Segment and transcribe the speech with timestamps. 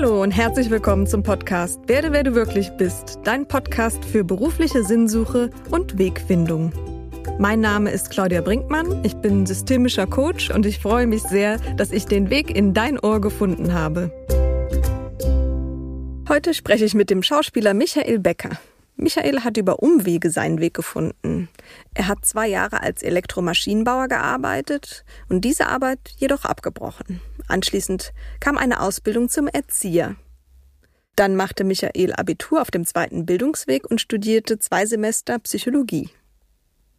[0.00, 4.84] Hallo und herzlich willkommen zum Podcast Werde, wer du wirklich bist, dein Podcast für berufliche
[4.84, 6.72] Sinnsuche und Wegfindung.
[7.40, 11.90] Mein Name ist Claudia Brinkmann, ich bin systemischer Coach und ich freue mich sehr, dass
[11.90, 14.12] ich den Weg in dein Ohr gefunden habe.
[16.28, 18.50] Heute spreche ich mit dem Schauspieler Michael Becker.
[19.00, 21.48] Michael hat über Umwege seinen Weg gefunden.
[21.94, 27.20] Er hat zwei Jahre als Elektromaschinenbauer gearbeitet und diese Arbeit jedoch abgebrochen.
[27.46, 30.16] Anschließend kam eine Ausbildung zum Erzieher.
[31.14, 36.10] Dann machte Michael Abitur auf dem zweiten Bildungsweg und studierte zwei Semester Psychologie.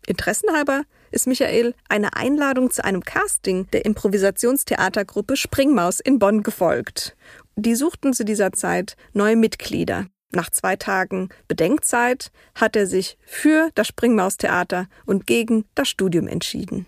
[0.07, 7.17] Interessenhalber ist Michael eine Einladung zu einem Casting der Improvisationstheatergruppe Springmaus in Bonn gefolgt.
[7.57, 10.07] Die suchten zu dieser Zeit neue Mitglieder.
[10.31, 16.85] Nach zwei Tagen Bedenkzeit hat er sich für das Springmaustheater und gegen das Studium entschieden.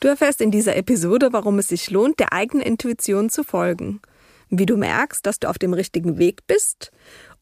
[0.00, 4.00] Du erfährst in dieser Episode, warum es sich lohnt, der eigenen Intuition zu folgen,
[4.50, 6.90] wie du merkst, dass du auf dem richtigen Weg bist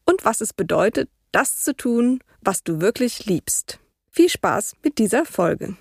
[0.05, 3.79] und was es bedeutet, das zu tun, was du wirklich liebst.
[4.11, 5.75] Viel Spaß mit dieser Folge.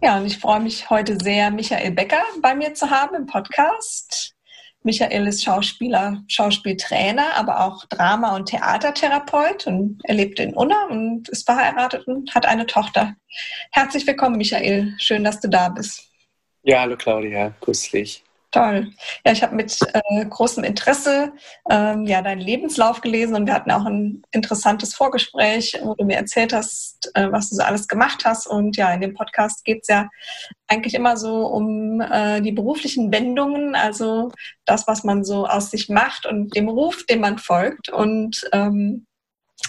[0.00, 4.37] Ja, und ich freue mich heute sehr, Michael Becker bei mir zu haben im Podcast.
[4.88, 11.28] Michael ist Schauspieler, Schauspieltrainer, aber auch Drama- und Theatertherapeut und er lebt in Unna und
[11.28, 13.14] ist verheiratet und hat eine Tochter.
[13.70, 14.94] Herzlich willkommen, Michael.
[14.98, 16.10] Schön, dass du da bist.
[16.62, 18.24] Ja, hallo Claudia, grüß dich.
[18.50, 18.92] Toll.
[19.26, 21.32] Ja, ich habe mit äh, großem Interesse
[21.68, 26.16] ähm, ja, deinen Lebenslauf gelesen und wir hatten auch ein interessantes Vorgespräch, wo du mir
[26.16, 28.46] erzählt hast, äh, was du so alles gemacht hast.
[28.46, 30.08] Und ja, in dem Podcast geht es ja
[30.66, 34.32] eigentlich immer so um äh, die beruflichen Wendungen, also
[34.64, 37.90] das, was man so aus sich macht und dem Ruf, dem man folgt.
[37.90, 39.06] Und ähm,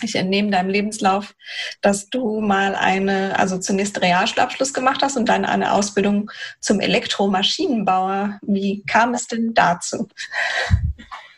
[0.02, 1.36] ich entnehme deinem Lebenslauf,
[1.82, 8.40] dass du mal eine, also zunächst Realschulabschluss gemacht hast und dann eine Ausbildung zum Elektromaschinenbauer.
[8.42, 10.08] Wie kam es denn dazu?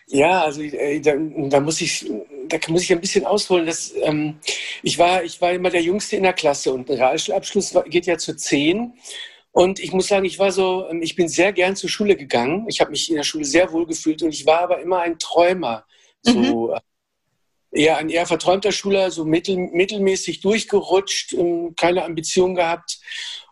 [0.08, 2.12] Ja, also äh, da, da, muss ich,
[2.48, 3.66] da muss ich ein bisschen ausholen.
[3.66, 4.38] Dass, ähm,
[4.84, 8.18] ich, war, ich war immer der Jüngste in der Klasse und ein Realschulabschluss geht ja
[8.18, 8.94] zu zehn.
[9.54, 12.66] Und ich muss sagen, ich war so, ähm, ich bin sehr gern zur Schule gegangen.
[12.68, 15.18] Ich habe mich in der Schule sehr wohl gefühlt und ich war aber immer ein
[15.18, 15.86] Träumer.
[16.22, 16.76] So, mhm
[17.72, 23.00] eher ein eher verträumter Schüler, so mittel, mittelmäßig durchgerutscht, ähm, keine Ambition gehabt.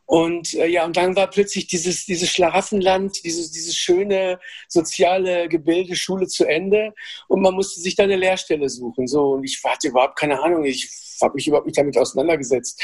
[0.05, 5.95] Und äh, ja, und dann war plötzlich dieses, dieses Schlaraffenland, dieses, dieses schöne soziale Gebilde
[5.95, 6.95] Schule zu Ende
[7.27, 9.07] und man musste sich dann eine Lehrstelle suchen.
[9.07, 10.89] So, und ich hatte überhaupt keine Ahnung, ich
[11.21, 12.81] habe mich überhaupt nicht damit auseinandergesetzt.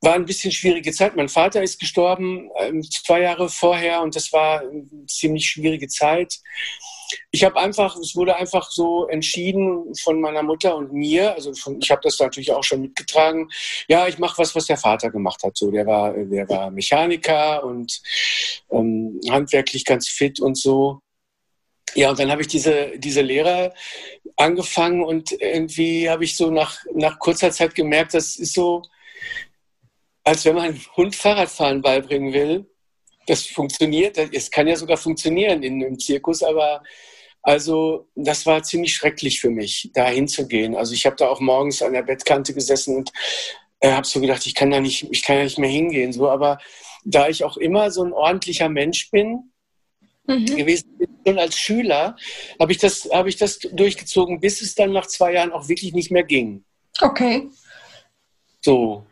[0.00, 1.14] War ein bisschen schwierige Zeit.
[1.14, 6.40] Mein Vater ist gestorben äh, zwei Jahre vorher und das war eine ziemlich schwierige Zeit
[7.30, 11.80] ich habe einfach, es wurde einfach so entschieden von meiner Mutter und mir, also von,
[11.80, 13.48] ich habe das natürlich auch schon mitgetragen,
[13.88, 15.56] ja, ich mache was, was der Vater gemacht hat.
[15.56, 18.00] So, der war, der war Mechaniker und
[18.70, 21.00] ähm, handwerklich ganz fit und so.
[21.94, 23.72] Ja, und dann habe ich diese, diese Lehre
[24.36, 28.82] angefangen und irgendwie habe ich so nach, nach kurzer Zeit gemerkt, das ist so,
[30.24, 32.66] als wenn man Hund Fahrradfahren beibringen will
[33.26, 34.16] das funktioniert.
[34.32, 36.82] Es kann ja sogar funktionieren in einem Zirkus, aber
[37.42, 40.74] also das war ziemlich schrecklich für mich, da hinzugehen.
[40.74, 43.12] Also ich habe da auch morgens an der Bettkante gesessen und
[43.80, 46.12] äh, habe so gedacht, ich kann da nicht, ich kann da nicht mehr hingehen.
[46.12, 46.58] So, aber
[47.04, 49.52] da ich auch immer so ein ordentlicher Mensch bin,
[50.26, 50.46] mhm.
[50.46, 52.16] gewesen bin, schon als Schüler,
[52.58, 55.92] habe ich das, habe ich das durchgezogen, bis es dann nach zwei Jahren auch wirklich
[55.92, 56.64] nicht mehr ging.
[57.00, 57.48] Okay.
[58.60, 59.06] So,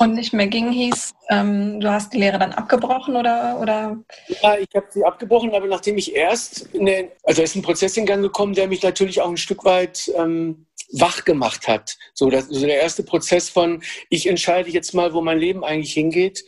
[0.00, 3.60] und nicht mehr ging, hieß, ähm, du hast die Lehre dann abgebrochen oder?
[3.60, 3.96] oder?
[4.42, 8.06] Ja, ich habe sie abgebrochen, aber nachdem ich erst, eine, also ist ein Prozess in
[8.06, 11.96] Gang gekommen, der mich natürlich auch ein Stück weit ähm, wach gemacht hat.
[12.12, 15.94] So, das, also der erste Prozess von, ich entscheide jetzt mal, wo mein Leben eigentlich
[15.94, 16.44] hingeht.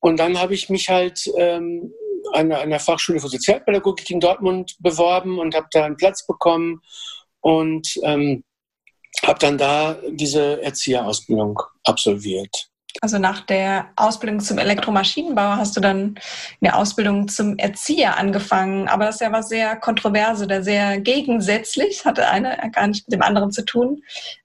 [0.00, 1.92] Und dann habe ich mich halt ähm,
[2.32, 6.80] an, an der Fachschule für Sozialpädagogik in Dortmund beworben und habe da einen Platz bekommen
[7.40, 8.44] und ähm,
[9.26, 12.67] habe dann da diese Erzieherausbildung absolviert.
[13.00, 16.18] Also nach der Ausbildung zum Elektromaschinenbauer hast du dann
[16.60, 18.88] eine Ausbildung zum Erzieher angefangen.
[18.88, 22.04] Aber das ist ja was sehr kontroverse oder sehr gegensätzlich.
[22.04, 24.02] Hatte eine gar nicht mit dem anderen zu tun.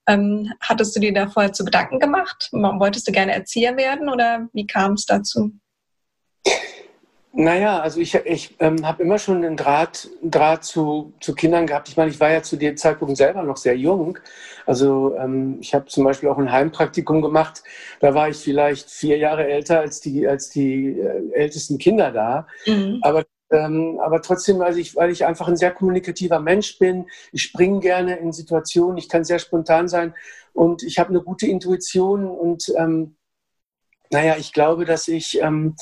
[0.07, 2.49] Ähm, hattest du dir da vorher zu Gedanken gemacht?
[2.51, 5.51] Wolltest du gerne Erzieher werden oder wie kam es dazu?
[7.35, 11.89] Naja, also ich, ich ähm, habe immer schon einen Draht, Draht zu, zu Kindern gehabt.
[11.89, 14.19] Ich meine, ich war ja zu dem Zeitpunkt selber noch sehr jung.
[14.67, 17.63] Also ähm, ich habe zum Beispiel auch ein Heimpraktikum gemacht.
[17.99, 22.47] Da war ich vielleicht vier Jahre älter als die, als die äh, ältesten Kinder da.
[22.67, 22.99] Mhm.
[23.01, 27.43] Aber ähm, aber trotzdem, also ich, weil ich einfach ein sehr kommunikativer Mensch bin, ich
[27.43, 30.15] springe gerne in Situationen, ich kann sehr spontan sein
[30.53, 33.15] und ich habe eine gute Intuition und ähm,
[34.11, 35.75] naja, ich glaube, dass ich ähm,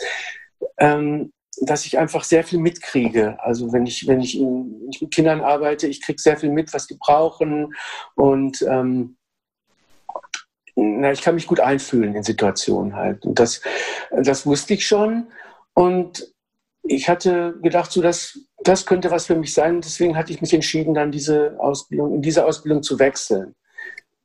[0.77, 1.31] ähm,
[1.61, 3.37] dass ich einfach sehr viel mitkriege.
[3.41, 6.73] Also wenn ich, wenn ich, wenn ich mit Kindern arbeite, ich kriege sehr viel mit,
[6.73, 7.73] was die brauchen
[8.15, 9.17] und ähm,
[10.75, 13.25] na, ich kann mich gut einfühlen in Situationen halt.
[13.25, 13.61] Und das,
[14.09, 15.27] das wusste ich schon.
[15.73, 16.33] Und
[16.83, 19.81] ich hatte gedacht, so dass das könnte was für mich sein.
[19.81, 23.53] Deswegen hatte ich mich entschieden, dann diese Ausbildung, in diese Ausbildung zu wechseln.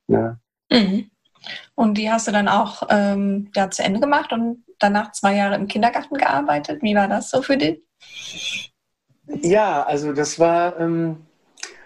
[0.08, 0.38] Ja.
[0.70, 1.10] Mhm.
[1.74, 5.54] Und die hast du dann auch ähm, ja, zu Ende gemacht und danach zwei Jahre
[5.56, 6.82] im Kindergarten gearbeitet.
[6.82, 8.72] Wie war das so für dich?
[9.26, 11.26] Ja, also das war, ähm,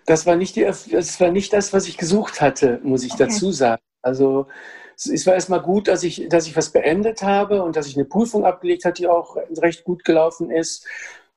[0.06, 3.24] das war nicht die, das war nicht das, was ich gesucht hatte, muss ich okay.
[3.24, 3.82] dazu sagen.
[4.02, 4.46] Also
[4.96, 8.04] es war erstmal gut, dass ich, dass ich was beendet habe und dass ich eine
[8.04, 10.86] Prüfung abgelegt habe, die auch recht gut gelaufen ist.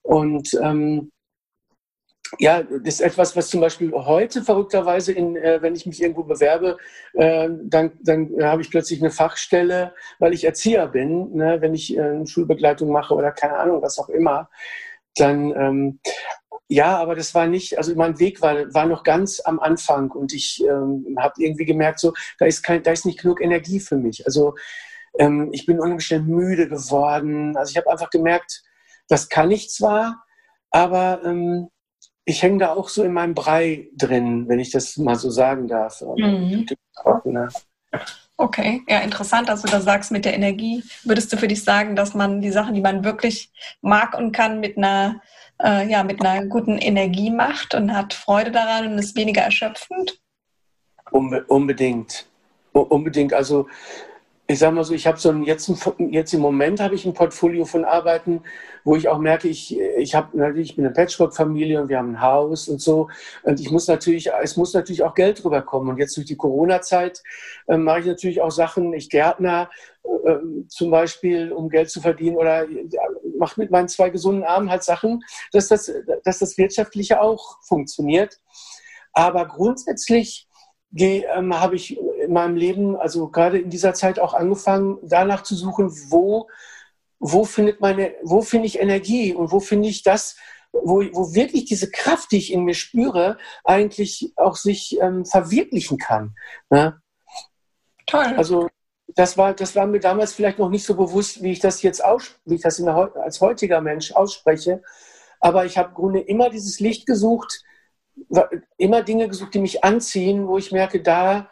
[0.01, 1.11] Und ähm,
[2.39, 6.23] ja, das ist etwas, was zum Beispiel heute verrückterweise, in, äh, wenn ich mich irgendwo
[6.23, 6.77] bewerbe,
[7.13, 11.97] äh, dann, dann habe ich plötzlich eine Fachstelle, weil ich Erzieher bin, ne, wenn ich
[11.97, 14.49] äh, Schulbegleitung mache oder keine Ahnung, was auch immer.
[15.15, 15.99] Dann, ähm,
[16.69, 20.33] ja, aber das war nicht, also mein Weg war, war noch ganz am Anfang und
[20.33, 23.97] ich ähm, habe irgendwie gemerkt, so, da ist, kein, da ist nicht genug Energie für
[23.97, 24.25] mich.
[24.25, 24.55] Also
[25.19, 27.55] ähm, ich bin unheimlich müde geworden.
[27.57, 28.63] Also ich habe einfach gemerkt,
[29.07, 30.23] das kann ich zwar,
[30.71, 31.69] aber ähm,
[32.25, 35.67] ich hänge da auch so in meinem Brei drin, wenn ich das mal so sagen
[35.67, 36.01] darf.
[36.01, 36.65] Mhm.
[38.37, 40.83] Okay, ja, interessant, dass du das sagst mit der Energie.
[41.03, 44.59] Würdest du für dich sagen, dass man die Sachen, die man wirklich mag und kann,
[44.59, 45.21] mit einer,
[45.61, 50.19] äh, ja, mit einer guten Energie macht und hat Freude daran und ist weniger erschöpfend?
[51.11, 52.25] Unbe unbedingt.
[52.71, 53.33] Unbedingt.
[53.33, 53.67] Also
[54.45, 57.13] ich sage mal so, ich habe so ein, jetzt, jetzt im Moment habe ich ein
[57.13, 58.41] Portfolio von Arbeiten,
[58.83, 62.15] wo ich auch merke, ich, ich habe natürlich, ich bin eine Patchwork-Familie und wir haben
[62.15, 63.09] ein Haus und so.
[63.43, 65.89] Und ich muss natürlich, es muss natürlich auch Geld rüberkommen.
[65.89, 67.23] Und jetzt durch die Corona-Zeit
[67.67, 69.69] äh, mache ich natürlich auch Sachen, ich Gärtner
[70.03, 70.35] äh,
[70.67, 73.01] zum Beispiel, um Geld zu verdienen oder ja,
[73.37, 75.23] mache mit meinen zwei gesunden Armen halt Sachen,
[75.53, 75.89] dass das,
[76.25, 78.41] dass das Wirtschaftliche auch funktioniert.
[79.13, 80.49] Aber grundsätzlich
[80.95, 85.55] ähm, habe ich in meinem Leben, also gerade in dieser Zeit auch angefangen, danach zu
[85.55, 86.47] suchen, wo,
[87.19, 90.37] wo findet meine, wo finde ich Energie und wo finde ich das,
[90.71, 95.97] wo, wo wirklich diese Kraft, die ich in mir spüre, eigentlich auch sich ähm, verwirklichen
[95.97, 96.35] kann.
[96.69, 96.99] Ne?
[98.05, 98.33] Toll.
[98.37, 98.69] Also
[99.07, 102.03] das war, das war mir damals vielleicht noch nicht so bewusst, wie ich das jetzt
[102.03, 104.81] aus, wie ich das der, als heutiger Mensch ausspreche.
[105.39, 107.63] Aber ich habe im Grunde immer dieses Licht gesucht,
[108.77, 111.49] immer Dinge gesucht, die mich anziehen, wo ich merke, da,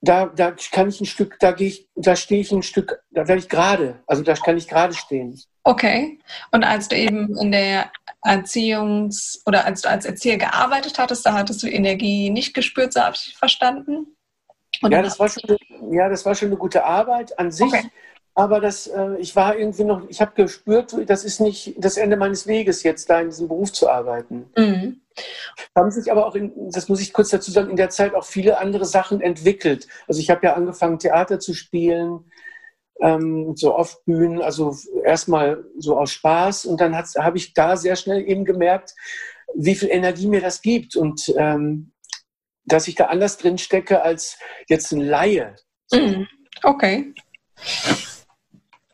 [0.00, 3.28] da, da kann ich ein Stück, da gehe ich, da stehe ich ein Stück, da
[3.28, 5.40] werde ich gerade, also da kann ich gerade stehen.
[5.64, 6.18] Okay.
[6.52, 7.90] Und als du eben in der
[8.24, 13.00] Erziehungs- oder als du als Erzieher gearbeitet hattest, da hattest du Energie nicht gespürt, so
[13.00, 14.16] habe ich verstanden?
[14.82, 15.56] ja, das war schon,
[15.90, 17.66] ja, das war schon eine gute Arbeit an sich.
[17.66, 17.90] Okay.
[18.34, 22.16] Aber das, äh, ich war irgendwie noch, ich habe gespürt, das ist nicht das Ende
[22.16, 24.50] meines Weges, jetzt da in diesem Beruf zu arbeiten.
[24.56, 25.00] Mhm.
[25.74, 28.24] Haben sich aber auch, in, das muss ich kurz dazu sagen, in der Zeit auch
[28.24, 29.86] viele andere Sachen entwickelt.
[30.06, 32.30] Also ich habe ja angefangen, Theater zu spielen,
[33.00, 34.74] ähm, so oft Bühnen, also
[35.04, 38.94] erstmal so aus Spaß und dann habe ich da sehr schnell eben gemerkt,
[39.54, 41.92] wie viel Energie mir das gibt und ähm,
[42.64, 44.38] dass ich da anders drin stecke als
[44.68, 45.54] jetzt ein Laie.
[45.92, 46.26] Mhm.
[46.62, 47.14] Okay.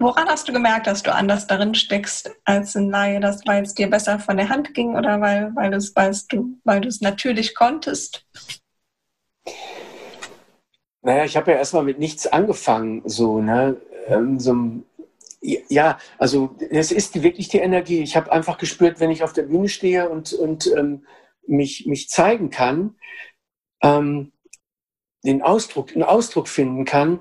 [0.02, 3.20] Woran hast du gemerkt, dass du anders darin steckst als ein Laie?
[3.20, 6.80] Das, weil es dir besser von der Hand ging oder weil, weil, weil, du, weil
[6.80, 8.26] du es natürlich konntest?
[11.02, 13.80] Naja, ich habe ja erstmal mit nichts angefangen, so, ne?
[14.08, 14.56] Ähm, so,
[15.40, 18.02] ja, also es ist wirklich die Energie.
[18.02, 21.06] Ich habe einfach gespürt, wenn ich auf der Bühne stehe und, und ähm,
[21.46, 22.96] mich, mich zeigen kann,
[23.84, 24.32] ähm,
[25.24, 27.20] den Ausdruck, einen Ausdruck finden kann,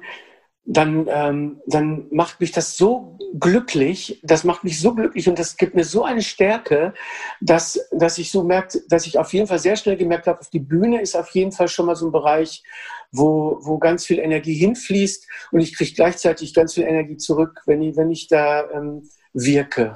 [0.65, 5.57] dann, ähm, dann macht mich das so glücklich, das macht mich so glücklich und das
[5.57, 6.93] gibt mir so eine Stärke,
[7.39, 10.49] dass, dass ich so merkt, dass ich auf jeden Fall sehr schnell gemerkt habe, auf
[10.49, 12.63] die Bühne ist auf jeden Fall schon mal so ein Bereich,
[13.11, 17.81] wo, wo ganz viel Energie hinfließt und ich kriege gleichzeitig ganz viel Energie zurück, wenn
[17.81, 19.95] ich, wenn ich da ähm, wirke.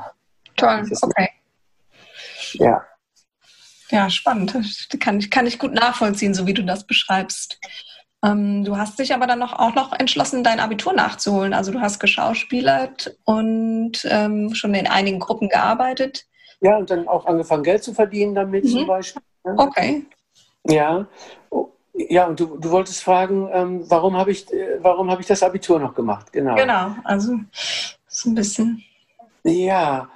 [0.56, 1.30] Toll, okay.
[2.54, 2.84] Ja.
[3.92, 4.56] Ja, spannend.
[5.00, 7.60] Kann ich, kann ich gut nachvollziehen, so wie du das beschreibst.
[8.26, 11.54] Ähm, du hast dich aber dann noch, auch noch entschlossen, dein Abitur nachzuholen.
[11.54, 16.26] Also du hast geschauspielert und ähm, schon in einigen Gruppen gearbeitet.
[16.62, 18.70] Ja, und dann auch angefangen, Geld zu verdienen damit mhm.
[18.70, 19.22] zum Beispiel.
[19.44, 19.56] Ne?
[19.58, 20.06] Okay.
[20.68, 21.06] Ja.
[21.94, 25.80] Ja, und du, du wolltest fragen, ähm, warum habe ich, äh, hab ich das Abitur
[25.80, 26.32] noch gemacht?
[26.34, 26.56] Genau.
[26.56, 27.36] Genau, also
[28.08, 28.84] so ein bisschen.
[29.44, 30.10] Ja,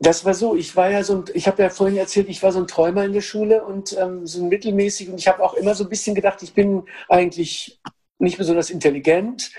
[0.00, 2.52] das war so, ich war ja so ein, ich habe ja vorhin erzählt, ich war
[2.52, 5.54] so ein Träumer in der Schule und ähm, so ein mittelmäßig und ich habe auch
[5.54, 7.80] immer so ein bisschen gedacht, ich bin eigentlich
[8.20, 9.50] nicht besonders intelligent.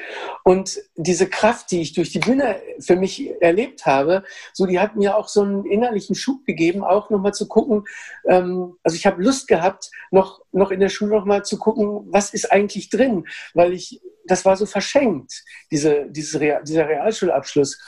[0.44, 4.96] Und diese Kraft, die ich durch die Bühne für mich erlebt habe, so die hat
[4.96, 7.86] mir auch so einen innerlichen Schub gegeben, auch nochmal zu gucken.
[8.26, 12.34] Ähm, also ich habe Lust gehabt, noch, noch in der Schule nochmal zu gucken, was
[12.34, 17.80] ist eigentlich drin, weil ich, das war so verschenkt, diese, diese Real, dieser Realschulabschluss.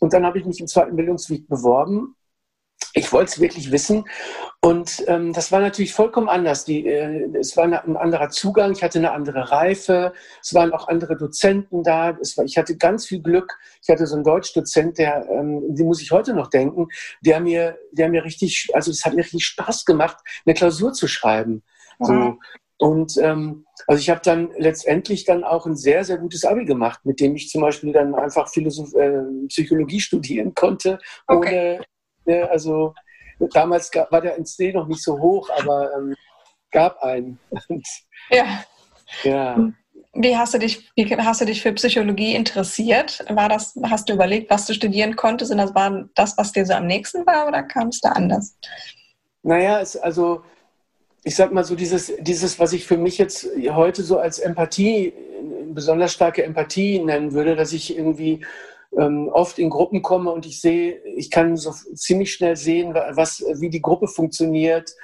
[0.00, 2.16] Und dann habe ich mich im zweiten Bildungsweg beworben
[2.96, 4.04] ich wollte es wirklich wissen.
[4.62, 6.64] Und ähm, das war natürlich vollkommen anders.
[6.64, 10.88] Die, äh, es war ein anderer Zugang, ich hatte eine andere Reife, es waren auch
[10.88, 12.16] andere Dozenten da.
[12.16, 13.58] War, ich hatte ganz viel Glück.
[13.82, 16.88] Ich hatte so einen Deutschdozent, der, ähm, den muss ich heute noch denken,
[17.20, 21.06] der mir, der mir richtig, also es hat mir richtig Spaß gemacht, eine Klausur zu
[21.06, 21.62] schreiben.
[21.98, 22.12] So.
[22.78, 27.00] Und ähm, also ich habe dann letztendlich dann auch ein sehr, sehr gutes Abi gemacht,
[27.04, 31.76] mit dem ich zum Beispiel dann einfach Philosoph äh, Psychologie studieren konnte, okay.
[31.76, 31.84] ohne
[32.26, 32.48] Ne?
[32.50, 32.94] Also
[33.52, 36.14] damals gab, war der NC noch nicht so hoch, aber ähm,
[36.70, 37.38] gab einen.
[38.30, 38.64] ja.
[39.22, 39.68] ja.
[40.14, 43.24] Wie hast du dich, wie hast du dich für Psychologie interessiert?
[43.28, 46.64] War das, hast du überlegt, was du studieren konntest und das war das, was dir
[46.64, 48.56] so am nächsten war oder kam es da anders?
[49.42, 50.42] Naja, es, also
[51.26, 55.12] ich sag mal so, dieses, dieses, was ich für mich jetzt heute so als Empathie,
[55.72, 58.46] besonders starke Empathie nennen würde, dass ich irgendwie
[58.96, 63.44] ähm, oft in Gruppen komme und ich sehe, ich kann so ziemlich schnell sehen, was,
[63.56, 64.94] wie die Gruppe funktioniert.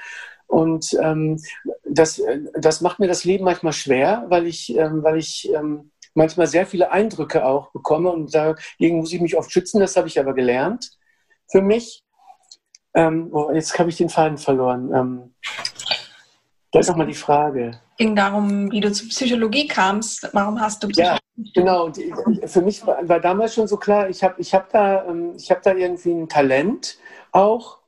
[0.46, 1.42] Und ähm,
[1.82, 2.22] das,
[2.54, 6.66] das macht mir das Leben manchmal schwer, weil ich, ähm, weil ich ähm, manchmal sehr
[6.66, 9.80] viele Eindrücke auch bekomme und dagegen muss ich mich oft schützen.
[9.80, 10.88] Das habe ich aber gelernt
[11.50, 12.04] für mich.
[12.94, 14.92] Ähm, oh, jetzt habe ich den Faden verloren.
[14.94, 15.34] Ähm,
[16.72, 17.78] da ist nochmal die Frage.
[17.98, 20.28] ging darum, wie du zur Psychologie kamst.
[20.32, 21.20] Warum hast du Psychologie?
[21.36, 21.84] Ja, genau.
[21.84, 21.98] Und
[22.46, 25.62] für mich war, war damals schon so klar, ich habe ich hab da, ähm, hab
[25.62, 26.96] da irgendwie ein Talent
[27.30, 27.78] auch.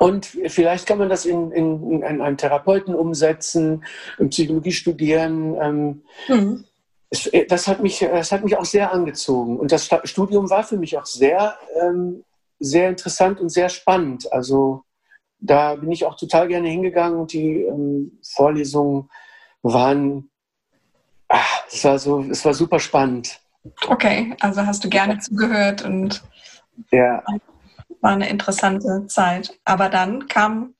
[0.00, 3.84] Und vielleicht kann man das in, in, in einen Therapeuten umsetzen,
[4.30, 5.56] Psychologie studieren.
[5.60, 6.64] Ähm, mhm.
[7.48, 9.60] das, hat mich, das hat mich auch sehr angezogen.
[9.60, 12.24] Und das Studium war für mich auch sehr, ähm,
[12.58, 14.32] sehr interessant und sehr spannend.
[14.32, 14.82] Also
[15.38, 19.10] da bin ich auch total gerne hingegangen und die ähm, Vorlesungen
[19.62, 20.30] waren,
[21.28, 23.40] ach, es war so, es war super spannend.
[23.88, 26.22] Okay, also hast du gerne zugehört und
[26.90, 27.22] ja.
[28.00, 29.58] war eine interessante Zeit.
[29.64, 30.74] Aber dann kam,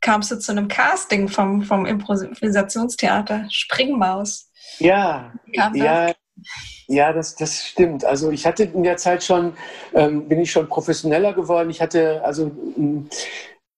[0.00, 4.50] kamst du zu einem Casting vom, vom Improvisationstheater Springmaus.
[4.78, 6.12] Ja, ja,
[6.88, 8.04] ja, das, das stimmt.
[8.04, 9.52] Also ich hatte in der Zeit schon,
[9.94, 11.70] ähm, bin ich schon professioneller geworden.
[11.70, 12.50] Ich hatte also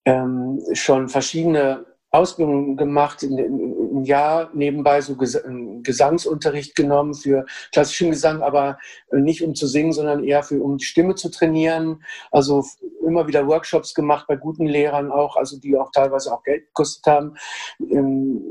[0.05, 8.79] ähm, schon verschiedene Ausbildungen gemacht, ein Jahr nebenbei so Gesangsunterricht genommen für klassischen Gesang, aber
[9.11, 12.05] nicht um zu singen, sondern eher für, um die Stimme zu trainieren.
[12.31, 12.67] Also
[13.07, 17.07] immer wieder Workshops gemacht bei guten Lehrern auch, also die auch teilweise auch Geld gekostet
[17.07, 17.35] haben,
[17.81, 18.43] ähm,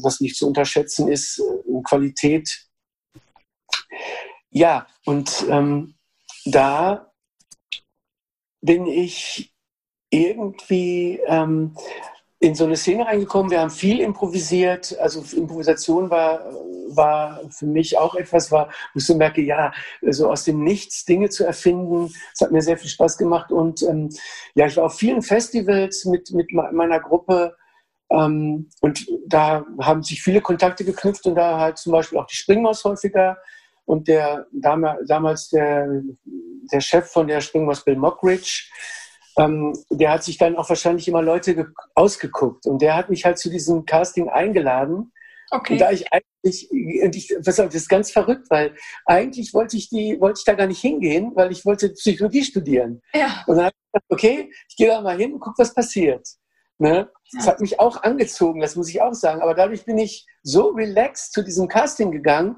[0.00, 2.68] was nicht zu unterschätzen ist, äh, Qualität.
[4.50, 5.94] Ja, und ähm,
[6.44, 7.12] da
[8.60, 9.52] bin ich
[10.10, 11.74] irgendwie ähm,
[12.40, 13.50] in so eine Szene reingekommen.
[13.50, 14.96] Wir haben viel improvisiert.
[15.00, 16.44] Also Improvisation war,
[16.88, 19.72] war für mich auch etwas, war, wo ich so merke, ja,
[20.02, 22.12] so aus dem Nichts Dinge zu erfinden.
[22.32, 23.50] Das hat mir sehr viel Spaß gemacht.
[23.50, 24.10] Und ähm,
[24.54, 27.56] ja, ich war auf vielen Festivals mit, mit meiner Gruppe.
[28.10, 32.36] Ähm, und da haben sich viele Kontakte geknüpft und da halt zum Beispiel auch die
[32.36, 33.36] Springmaus häufiger.
[33.84, 36.02] Und der damals der,
[36.70, 38.68] der Chef von der Springmaus, Bill Mockridge,
[39.38, 42.66] ähm, der hat sich dann auch wahrscheinlich immer Leute ausgeguckt.
[42.66, 45.12] Und der hat mich halt zu diesem Casting eingeladen.
[45.50, 45.74] Okay.
[45.74, 48.74] Und da ich eigentlich, und ich, pass auf, das ist ganz verrückt, weil
[49.06, 53.00] eigentlich wollte ich die, wollte ich da gar nicht hingehen, weil ich wollte Psychologie studieren.
[53.14, 53.44] Ja.
[53.46, 56.26] Und dann habe ich gedacht, okay, ich gehe da mal hin und guck, was passiert.
[56.78, 57.10] Ne?
[57.32, 59.40] Das hat mich auch angezogen, das muss ich auch sagen.
[59.40, 62.56] Aber dadurch bin ich so relaxed zu diesem Casting gegangen,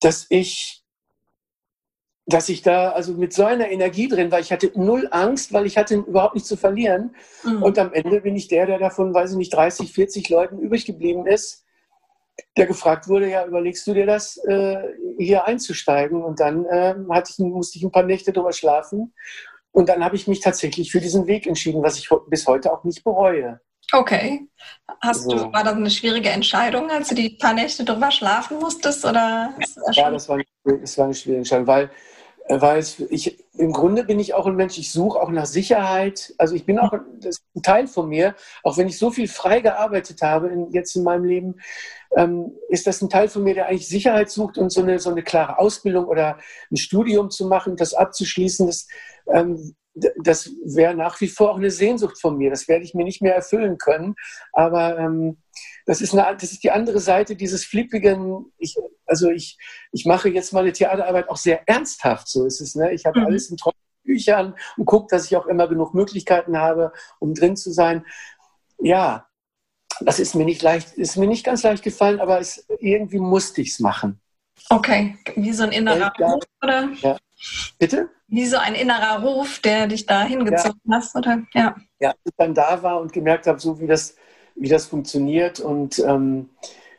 [0.00, 0.81] dass ich
[2.26, 4.38] dass ich da also mit so einer Energie drin war.
[4.38, 7.14] Ich hatte null Angst, weil ich hatte überhaupt nichts zu verlieren.
[7.42, 7.62] Mhm.
[7.62, 10.84] Und am Ende bin ich der, der davon, weiß ich nicht, 30, 40 Leuten übrig
[10.84, 11.64] geblieben ist,
[12.56, 14.78] der gefragt wurde, ja, überlegst du dir das, äh,
[15.18, 16.22] hier einzusteigen?
[16.22, 19.12] Und dann äh, hatte ich, musste ich ein paar Nächte drüber schlafen.
[19.72, 22.84] Und dann habe ich mich tatsächlich für diesen Weg entschieden, was ich bis heute auch
[22.84, 23.60] nicht bereue.
[23.92, 24.48] Okay.
[25.00, 25.30] Hast so.
[25.30, 29.04] du, war das eine schwierige Entscheidung, als du die paar Nächte drüber schlafen musstest?
[29.04, 29.54] Oder
[29.92, 31.90] ja, das war, das war eine schwierige Entscheidung, weil
[32.60, 36.34] weil ich, im Grunde bin ich auch ein Mensch, ich suche auch nach Sicherheit.
[36.38, 39.28] Also ich bin auch, das ist ein Teil von mir, auch wenn ich so viel
[39.28, 41.60] frei gearbeitet habe in, jetzt in meinem Leben,
[42.16, 45.10] ähm, ist das ein Teil von mir, der eigentlich Sicherheit sucht und so eine, so
[45.10, 46.38] eine klare Ausbildung oder
[46.70, 48.66] ein Studium zu machen, das abzuschließen.
[48.66, 48.88] Das,
[49.32, 52.50] ähm, das wäre nach wie vor auch eine Sehnsucht von mir.
[52.50, 54.14] Das werde ich mir nicht mehr erfüllen können.
[54.52, 55.38] Aber ähm,
[55.86, 59.58] das, ist eine, das ist die andere Seite dieses flippigen, ich, also ich,
[59.92, 62.74] ich mache jetzt meine Theaterarbeit auch sehr ernsthaft, so ist es.
[62.74, 62.92] Ne?
[62.92, 63.26] Ich habe mhm.
[63.26, 67.56] alles in trockenen Büchern und gucke, dass ich auch immer genug Möglichkeiten habe, um drin
[67.56, 68.04] zu sein.
[68.78, 69.28] Ja,
[70.00, 73.60] das ist mir nicht leicht, ist mir nicht ganz leicht gefallen, aber es, irgendwie musste
[73.60, 74.20] ich es machen.
[74.70, 76.88] Okay, wie so ein innerer Ruf, oder?
[77.00, 77.16] Ja.
[77.78, 78.10] Bitte?
[78.28, 80.96] Wie so ein innerer Ruf, der dich da hingezogen ja.
[80.96, 81.42] hast, oder?
[81.54, 81.76] Ja.
[81.98, 84.16] Ja, als ich dann da war und gemerkt habe, so wie das,
[84.54, 86.50] wie das funktioniert und ähm,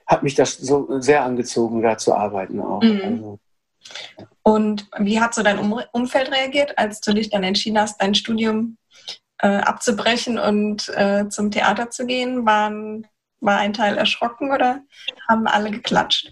[0.05, 2.81] hat mich das so sehr angezogen, da zu arbeiten auch.
[2.81, 3.01] Mhm.
[3.03, 3.39] Also,
[4.43, 8.13] und wie hat so dein um Umfeld reagiert, als du dich dann entschieden hast, dein
[8.13, 8.77] Studium
[9.39, 12.45] äh, abzubrechen und äh, zum Theater zu gehen?
[12.45, 13.07] Waren,
[13.39, 14.81] war ein Teil erschrocken oder
[15.29, 16.31] haben alle geklatscht?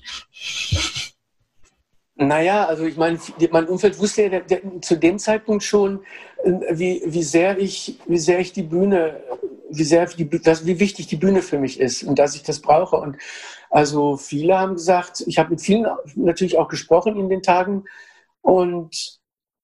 [2.16, 3.18] Naja, also ich meine,
[3.52, 6.04] mein Umfeld wusste ja der, der, zu dem Zeitpunkt schon,
[6.44, 9.24] äh, wie, wie, sehr ich, wie sehr ich die Bühne,
[9.72, 12.60] wie sehr die, das, wie wichtig die Bühne für mich ist und dass ich das
[12.60, 12.98] brauche.
[12.98, 13.18] Und
[13.70, 17.86] also viele haben gesagt, ich habe mit vielen natürlich auch gesprochen in den Tagen
[18.42, 19.20] und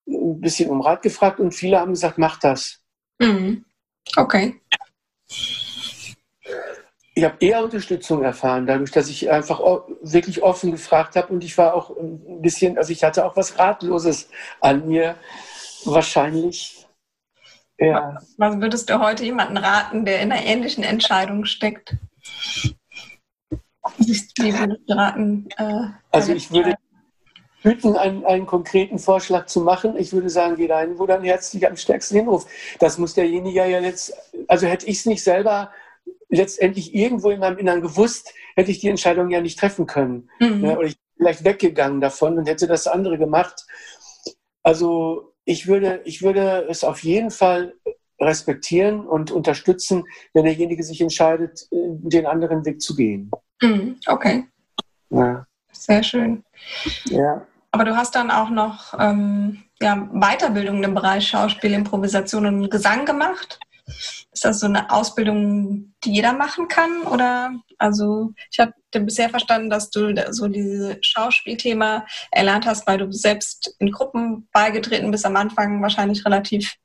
[0.07, 2.79] ein bisschen um Rat gefragt und viele haben gesagt, mach das.
[3.19, 3.65] Mhm.
[4.15, 4.59] Okay
[7.17, 9.59] ich habe eher Unterstützung erfahren, dadurch, dass ich einfach
[10.01, 13.57] wirklich offen gefragt habe und ich war auch ein bisschen, also ich hatte auch was
[13.57, 14.29] Ratloses
[14.61, 15.15] an mir,
[15.83, 16.76] wahrscheinlich.
[17.79, 18.17] Ja.
[18.37, 21.95] Was würdest du heute jemanden raten, der in einer ähnlichen Entscheidung steckt?
[23.97, 25.47] Wie würdest du raten?
[25.57, 26.75] Äh, also ich würde
[27.63, 29.95] bitten, einen, einen, konkreten Vorschlag zu machen.
[29.97, 32.47] Ich würde sagen, geh dahin, wo dein Herz dich am stärksten hinruft.
[32.79, 34.13] Das muss derjenige ja jetzt,
[34.47, 35.71] also hätte ich es nicht selber
[36.29, 40.29] letztendlich irgendwo in meinem Innern gewusst, hätte ich die Entscheidung ja nicht treffen können.
[40.39, 40.61] Mhm.
[40.61, 40.77] Ne?
[40.77, 43.65] Oder ich bin vielleicht weggegangen davon und hätte das andere gemacht.
[44.63, 47.73] Also ich würde, ich würde es auf jeden Fall
[48.19, 53.31] respektieren und unterstützen, wenn derjenige sich entscheidet, den anderen Weg zu gehen.
[53.61, 53.95] Mhm.
[54.07, 54.45] Okay.
[55.09, 55.45] Ja.
[55.71, 56.43] Sehr schön.
[57.05, 57.45] Ja.
[57.71, 63.05] Aber du hast dann auch noch ähm, ja, Weiterbildung im Bereich Schauspiel, Improvisation und Gesang
[63.05, 63.59] gemacht.
[63.87, 67.03] Ist das so eine Ausbildung, die jeder machen kann?
[67.03, 73.11] Oder also ich habe bisher verstanden, dass du so dieses Schauspielthema erlernt hast, weil du
[73.11, 76.75] selbst in Gruppen beigetreten bist am Anfang wahrscheinlich relativ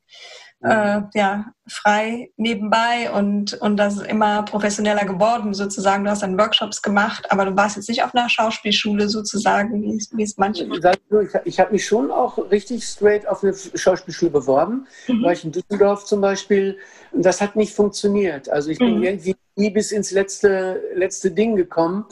[0.63, 6.05] äh, ja, frei nebenbei und, und das ist immer professioneller geworden sozusagen.
[6.05, 10.07] Du hast dann Workshops gemacht, aber du warst jetzt nicht auf einer Schauspielschule sozusagen, wie,
[10.13, 10.65] wie es manche.
[10.65, 15.23] Ich, ich habe mich schon auch richtig straight auf eine Schauspielschule beworben, mhm.
[15.25, 16.79] war ich in Düsseldorf zum Beispiel.
[17.11, 18.49] Und das hat nicht funktioniert.
[18.49, 19.03] Also ich bin mhm.
[19.03, 22.07] irgendwie nie bis ins letzte, letzte Ding gekommen.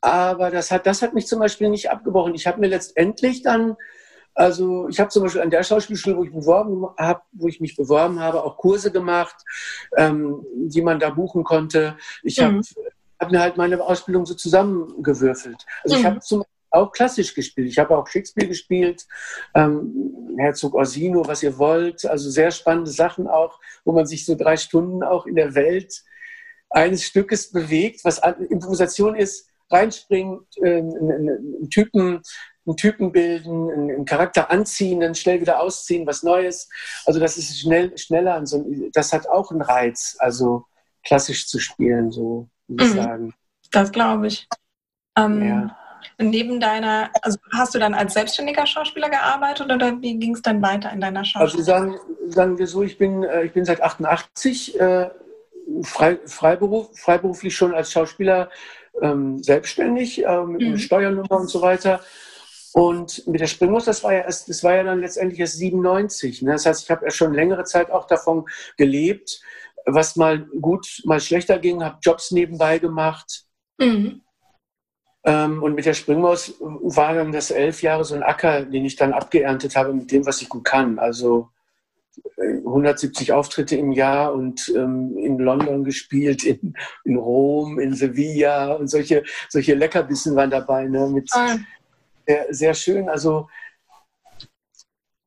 [0.00, 2.34] Aber das hat, das hat mich zum Beispiel nicht abgebrochen.
[2.34, 3.76] Ich habe mir letztendlich dann
[4.34, 7.76] also ich habe zum Beispiel an der Schauspielschule, wo ich, beworben hab, wo ich mich
[7.76, 9.36] beworben habe, auch Kurse gemacht,
[9.96, 11.96] ähm, die man da buchen konnte.
[12.22, 12.44] Ich mhm.
[12.44, 12.60] habe
[13.18, 15.66] hab mir halt meine Ausbildung so zusammengewürfelt.
[15.84, 16.00] Also mhm.
[16.00, 17.68] ich habe zum Beispiel auch klassisch gespielt.
[17.68, 19.06] Ich habe auch Shakespeare gespielt,
[19.54, 22.06] ähm, Herzog Orsino, was ihr wollt.
[22.06, 26.02] Also sehr spannende Sachen auch, wo man sich so drei Stunden auch in der Welt
[26.70, 32.22] eines Stückes bewegt, was Improvisation ist, reinspringt, äh, einen Typen
[32.66, 36.68] einen Typen bilden, einen Charakter anziehen, dann schnell wieder ausziehen, was Neues.
[37.06, 38.44] Also das ist schnell, schneller.
[38.46, 40.64] So, das hat auch einen Reiz, also
[41.04, 43.02] klassisch zu spielen, so würde ich mhm.
[43.02, 43.34] sagen.
[43.72, 44.48] Das glaube ich.
[45.16, 45.76] Ähm, ja.
[46.18, 50.60] Neben deiner, also hast du dann als selbstständiger Schauspieler gearbeitet oder wie ging es dann
[50.60, 51.60] weiter in deiner Schauspiel?
[51.60, 55.10] Also sagen, sagen wir so, ich bin, äh, ich bin seit 88 äh,
[55.82, 58.50] frei, Freiberuf, freiberuflich schon als Schauspieler
[59.00, 60.78] ähm, selbstständig, äh, mit mhm.
[60.78, 62.00] Steuernummer und so weiter.
[62.72, 66.42] Und mit der Springmus, das war ja erst, das war ja dann letztendlich erst 97.
[66.42, 66.52] Ne?
[66.52, 69.40] Das heißt, ich habe ja schon längere Zeit auch davon gelebt,
[69.86, 73.44] was mal gut, mal schlechter ging, habe Jobs nebenbei gemacht.
[73.78, 74.20] Mhm.
[75.24, 78.96] Ähm, und mit der Springmaus war dann das elf Jahre so ein Acker, den ich
[78.96, 80.98] dann abgeerntet habe mit dem, was ich gut kann.
[80.98, 81.48] Also
[82.38, 88.74] 170 äh, Auftritte im Jahr und ähm, in London gespielt, in, in Rom, in Sevilla
[88.74, 91.08] und solche, solche Leckerbissen waren dabei, ne?
[91.08, 91.56] mit, ah
[92.30, 93.08] sehr, sehr schön.
[93.08, 93.48] Also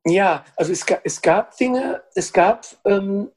[0.06, 3.30] ja, also es, es gab Dinge, es gab ähm,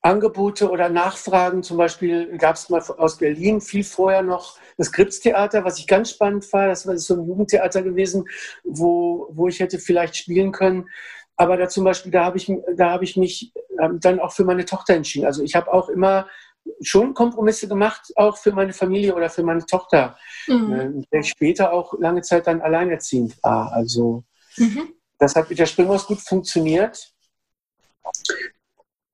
[0.00, 1.62] Angebote oder Nachfragen.
[1.62, 6.10] Zum Beispiel gab es mal aus Berlin viel vorher noch das Gripstheater, was ich ganz
[6.10, 6.68] spannend war.
[6.68, 8.28] Das war so ein Jugendtheater gewesen,
[8.64, 10.88] wo, wo ich hätte vielleicht spielen können.
[11.36, 14.44] Aber da zum Beispiel, da habe ich, da habe ich mich ähm, dann auch für
[14.44, 15.26] meine Tochter entschieden.
[15.26, 16.28] Also ich habe auch immer
[16.80, 21.04] schon Kompromisse gemacht, auch für meine Familie oder für meine Tochter, mhm.
[21.12, 23.72] der ich später auch lange Zeit dann alleinerziehend war.
[23.72, 24.24] Also
[24.56, 24.92] mhm.
[25.18, 27.12] das hat mit der Springmaus gut funktioniert.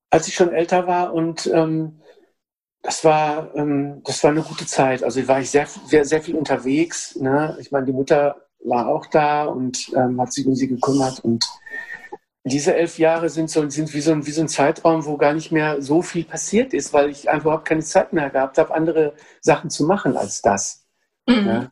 [0.09, 2.01] als ich schon älter war und ähm,
[2.85, 5.03] das war, ähm, das war eine gute Zeit.
[5.03, 7.15] Also war ich sehr, sehr, sehr viel unterwegs.
[7.15, 7.57] Ne?
[7.59, 11.19] Ich meine, die Mutter war auch da und ähm, hat sich um sie gekümmert.
[11.19, 11.45] Und
[12.47, 15.33] diese elf Jahre sind, so, sind wie, so ein, wie so ein Zeitraum, wo gar
[15.33, 18.73] nicht mehr so viel passiert ist, weil ich einfach überhaupt keine Zeit mehr gehabt habe,
[18.73, 20.85] andere Sachen zu machen als das.
[21.27, 21.47] Mhm.
[21.47, 21.71] Ja?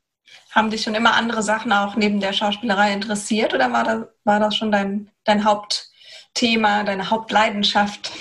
[0.52, 4.40] Haben dich schon immer andere Sachen auch neben der Schauspielerei interessiert oder war das, war
[4.40, 8.12] das schon dein, dein Hauptthema, deine Hauptleidenschaft?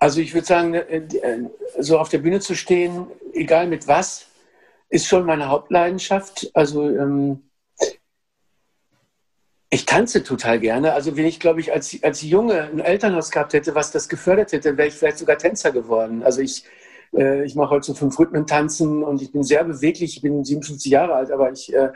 [0.00, 4.26] Also ich würde sagen, äh, äh, so auf der Bühne zu stehen, egal mit was,
[4.88, 6.50] ist schon meine Hauptleidenschaft.
[6.54, 7.47] Also ähm,
[9.70, 10.94] ich tanze total gerne.
[10.94, 14.52] Also wenn ich, glaube ich, als, als Junge ein Elternhaus gehabt hätte, was das gefördert
[14.52, 16.22] hätte, wäre ich vielleicht sogar Tänzer geworden.
[16.22, 16.64] Also ich,
[17.14, 20.16] äh, ich mache heute so fünf Rhythmen tanzen und ich bin sehr beweglich.
[20.16, 21.92] Ich bin 57 Jahre alt, aber ich, äh,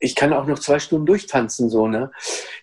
[0.00, 1.70] ich kann auch noch zwei Stunden durchtanzen.
[1.70, 2.10] So, ne?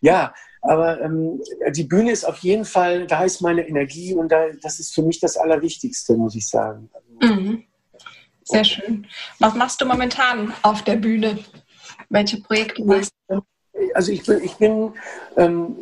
[0.02, 4.48] Ja, aber ähm, die Bühne ist auf jeden Fall, da ist meine Energie und da,
[4.62, 6.90] das ist für mich das Allerwichtigste, muss ich sagen.
[7.22, 7.64] Mhm.
[8.44, 9.08] Sehr schön.
[9.40, 11.40] Was machst du momentan auf der Bühne?
[12.10, 13.42] Welche Projekte machst du?
[13.94, 14.94] Also ich bin, ich bin
[15.38, 15.76] ähm,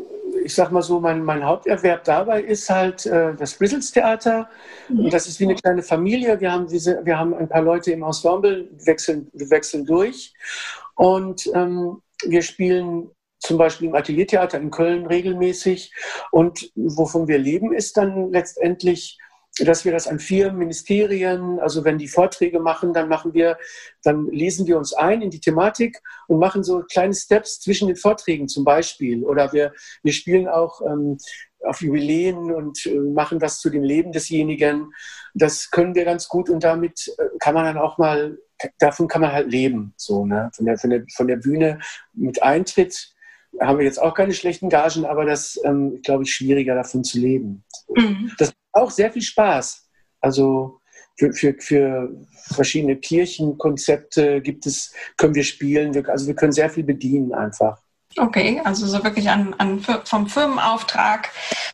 [0.43, 4.49] ich sag mal so, mein, mein Haupterwerb dabei ist halt äh, das Brizzles Theater.
[4.88, 5.06] Mhm.
[5.06, 6.39] Und das ist wie eine kleine Familie.
[6.39, 10.34] Wir haben, diese, wir haben ein paar Leute im Ensemble, wechseln, wir wechseln durch.
[10.95, 15.93] Und ähm, wir spielen zum Beispiel im Ateliertheater in Köln regelmäßig.
[16.32, 19.17] Und wovon wir leben, ist dann letztendlich,
[19.65, 23.57] dass wir das an vier Ministerien, also wenn die Vorträge machen, dann machen wir,
[24.03, 27.97] dann lesen wir uns ein in die Thematik und machen so kleine Steps zwischen den
[27.97, 29.23] Vorträgen zum Beispiel.
[29.23, 31.17] Oder wir, wir spielen auch ähm,
[31.63, 34.93] auf Jubiläen und äh, machen das zu dem Leben desjenigen.
[35.33, 38.37] Das können wir ganz gut und damit äh, kann man dann auch mal,
[38.79, 40.49] davon kann man halt leben, so, ne?
[40.53, 41.79] Von der, von der, von der Bühne
[42.13, 43.13] mit Eintritt
[43.59, 47.19] haben wir jetzt auch keine schlechten Gagen, aber das, ähm, glaube ich, schwieriger davon zu
[47.19, 47.63] leben.
[47.95, 48.31] Mhm.
[48.37, 49.87] Das auch sehr viel Spaß.
[50.21, 50.79] Also
[51.17, 56.69] für, für, für verschiedene Kirchenkonzepte gibt es, können wir spielen, wir, also wir können sehr
[56.69, 57.81] viel bedienen einfach.
[58.17, 61.29] Okay, also so wirklich an, an vom Firmenauftrag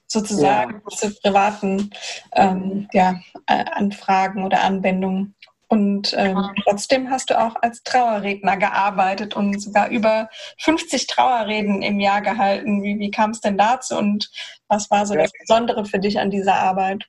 [0.08, 0.98] sozusagen ja.
[0.98, 1.92] zu privaten
[2.34, 5.34] ähm, ja, äh, Anfragen oder Anwendungen.
[5.68, 12.00] Und ähm, trotzdem hast du auch als Trauerredner gearbeitet und sogar über 50 Trauerreden im
[12.00, 12.84] Jahr gehalten.
[12.84, 14.30] Wie, wie kam es denn dazu und
[14.68, 15.24] was war so ja.
[15.24, 17.06] das Besondere für dich an dieser Arbeit?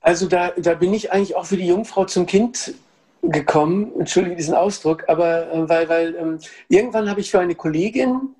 [0.00, 2.74] Also da, da bin ich eigentlich auch für die Jungfrau zum Kind
[3.22, 8.34] gekommen, entschuldige diesen Ausdruck, aber äh, weil, weil ähm, irgendwann habe ich für eine Kollegin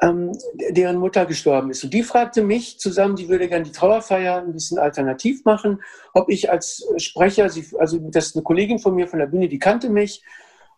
[0.00, 0.32] ähm,
[0.70, 1.82] deren Mutter gestorben ist.
[1.82, 5.82] Und die fragte mich zusammen, die würde gerne die Trauerfeier ein bisschen alternativ machen,
[6.14, 9.48] ob ich als Sprecher, sie, also das ist eine Kollegin von mir von der Bühne,
[9.48, 10.22] die kannte mich.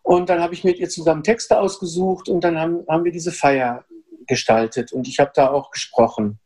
[0.03, 3.31] Und dann habe ich mit ihr zusammen Texte ausgesucht und dann haben, haben wir diese
[3.31, 3.85] Feier
[4.25, 6.39] gestaltet und ich habe da auch gesprochen.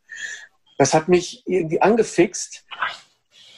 [0.77, 2.65] Das hat mich irgendwie angefixt,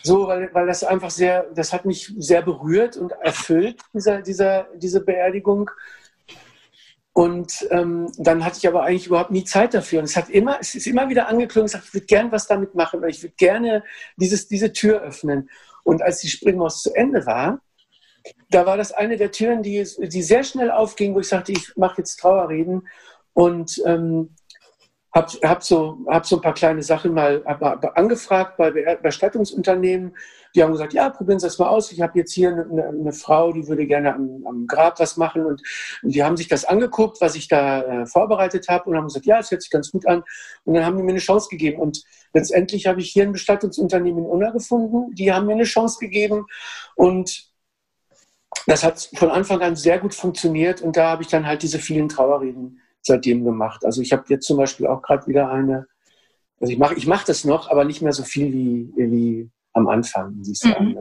[0.03, 4.67] so, weil, weil das einfach sehr, das hat mich sehr berührt und erfüllt, dieser, dieser,
[4.75, 5.71] diese Beerdigung.
[7.17, 9.97] Und ähm, dann hatte ich aber eigentlich überhaupt nie Zeit dafür.
[9.97, 12.45] Und es hat immer, es ist immer wieder angeklungen, ich sagte, ich würde gerne was
[12.45, 13.84] damit machen, weil ich würde gerne
[14.17, 15.49] dieses, diese Tür öffnen.
[15.84, 17.60] Und als die Springmaus zu Ende war,
[18.51, 21.75] da war das eine der Türen, die, die sehr schnell aufging, wo ich sagte, ich
[21.75, 22.88] mache jetzt Trauerreden.
[23.34, 24.36] Und ähm,
[25.17, 27.43] habe hab so, hab so ein paar kleine Sachen mal
[27.95, 30.15] angefragt bei Bestattungsunternehmen.
[30.53, 31.91] Die haben gesagt, ja, probieren Sie das mal aus.
[31.91, 35.45] Ich habe jetzt hier eine, eine, Frau, die würde gerne am, am Grab was machen.
[35.45, 35.62] Und,
[36.03, 39.38] die haben sich das angeguckt, was ich da äh, vorbereitet habe und haben gesagt, ja,
[39.38, 40.23] das hört sich ganz gut an.
[40.65, 41.82] Und dann haben die mir eine Chance gegeben.
[41.82, 42.03] Und
[42.34, 45.13] letztendlich habe ich hier ein Bestattungsunternehmen in Unna gefunden.
[45.15, 46.45] Die haben mir eine Chance gegeben.
[46.95, 47.49] Und
[48.67, 50.82] das hat von Anfang an sehr gut funktioniert.
[50.82, 53.84] Und da habe ich dann halt diese vielen Trauerreden seitdem gemacht.
[53.86, 55.88] Also ich habe jetzt zum Beispiel auch gerade wieder eine,
[56.60, 59.88] also ich mache ich mach das noch, aber nicht mehr so viel wie, wie am
[59.88, 60.89] Anfang, ich sagen.
[60.89, 61.00] Mhm.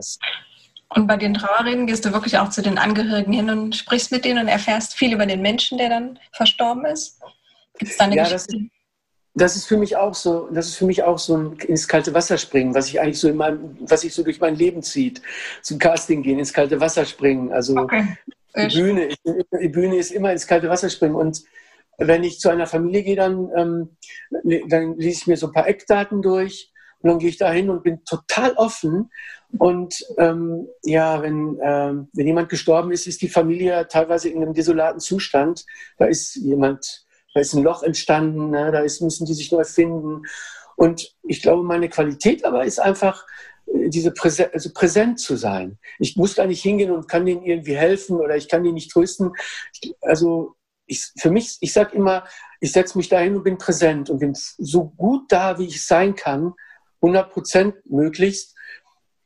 [0.89, 4.23] Und bei den Trauerreden gehst du wirklich auch zu den Angehörigen hin und sprichst mit
[4.23, 7.19] denen und erfährst viel über den Menschen, der dann verstorben ist?
[7.77, 8.57] Gibt es da eine ja, Geschichte?
[8.57, 8.67] Das,
[9.33, 12.13] das ist für mich auch so, das ist für mich auch so ein ins kalte
[12.13, 15.21] Wasser springen, was ich eigentlich so in meinem, was ich so durch mein Leben zieht.
[15.61, 17.51] Zum Casting gehen, ins kalte Wasser springen.
[17.51, 18.17] Also okay.
[18.55, 19.09] die, Bühne,
[19.61, 21.15] die Bühne ist immer ins kalte Wasser springen.
[21.15, 21.43] Und
[21.97, 23.97] wenn ich zu einer Familie gehe, dann, ähm,
[24.69, 27.69] dann lese ich mir so ein paar Eckdaten durch und dann gehe ich da hin
[27.69, 29.11] und bin total offen.
[29.57, 34.53] Und ähm, ja, wenn, ähm, wenn jemand gestorben ist, ist die Familie teilweise in einem
[34.53, 35.65] desolaten Zustand.
[35.97, 38.71] Da ist jemand, da ist ein Loch entstanden, ne?
[38.71, 40.23] da ist, müssen die sich neu finden.
[40.75, 43.25] Und ich glaube, meine Qualität aber ist einfach,
[43.73, 45.77] äh, diese Präse also präsent zu sein.
[45.99, 48.91] Ich muss da nicht hingehen und kann denen irgendwie helfen oder ich kann die nicht
[48.91, 49.31] trösten.
[50.01, 50.55] Also
[50.87, 52.23] ich, für mich, ich sage immer,
[52.59, 56.15] ich setze mich dahin und bin präsent und bin so gut da, wie ich sein
[56.15, 56.53] kann,
[57.01, 58.55] 100 Prozent möglichst.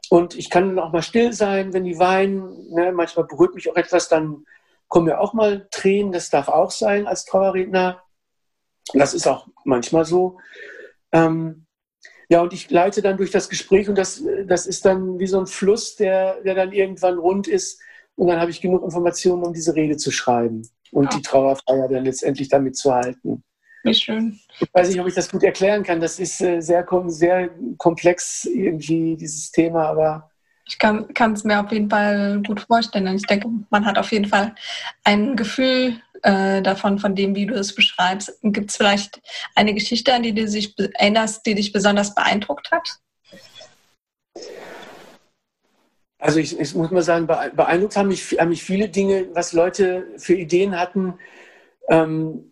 [0.10, 2.70] Und ich kann dann auch mal still sein, wenn die weinen.
[2.74, 2.92] Ne?
[2.92, 4.46] Manchmal berührt mich auch etwas, dann
[4.90, 6.12] kommen ja auch mal Tränen.
[6.12, 8.04] Das darf auch sein als Trauerredner.
[8.94, 10.40] Das ist auch manchmal so.
[11.14, 11.66] Ähm,
[12.28, 15.40] ja, und ich leite dann durch das Gespräch und das, das ist dann wie so
[15.40, 17.80] ein Fluss, der, der dann irgendwann rund ist.
[18.16, 21.18] Und dann habe ich genug Informationen, um diese Rede zu schreiben und ja.
[21.18, 23.44] die Trauerfeier dann letztendlich damit zu halten.
[23.84, 24.40] Wie schön.
[24.60, 26.00] Ich weiß nicht, ob ich das gut erklären kann.
[26.00, 30.30] Das ist äh, sehr, sehr komplex irgendwie, dieses Thema, aber.
[30.68, 33.16] Ich kann es mir auf jeden Fall gut vorstellen.
[33.16, 34.54] Ich denke, man hat auf jeden Fall
[35.04, 38.40] ein Gefühl äh, davon, von dem, wie du es beschreibst.
[38.44, 39.22] Gibt es vielleicht
[39.56, 43.00] eine Geschichte, an die du dich erinnerst, die dich besonders beeindruckt hat?
[46.22, 50.06] Also ich, ich muss mal sagen, beeindruckt haben mich, haben mich viele Dinge, was Leute
[50.18, 51.16] für Ideen hatten.
[51.90, 52.51] Ähm,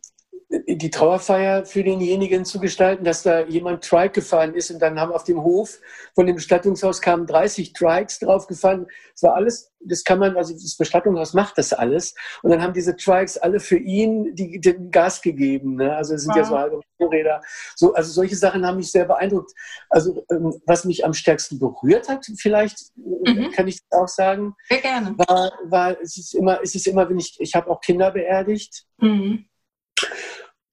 [0.49, 5.11] die Trauerfeier für denjenigen zu gestalten, dass da jemand Trike gefahren ist und dann haben
[5.11, 5.79] auf dem Hof
[6.15, 8.87] von dem Bestattungshaus kamen 30 Trikes draufgefahren.
[9.13, 12.15] Das war alles, das kann man, also das Bestattungshaus macht das alles.
[12.41, 15.75] Und dann haben diese Trikes alle für ihn die, den Gas gegeben.
[15.75, 15.95] Ne?
[15.95, 16.37] Also es sind wow.
[16.37, 17.41] ja so halbe Motorräder.
[17.75, 19.51] So, also solche Sachen haben mich sehr beeindruckt.
[19.87, 23.51] Also ähm, was mich am stärksten berührt hat, vielleicht mhm.
[23.51, 25.15] kann ich auch sagen, sehr gerne.
[25.15, 28.85] War, war es ist immer, es ist immer, wenn ich, ich habe auch Kinder beerdigt.
[28.97, 29.45] Mhm.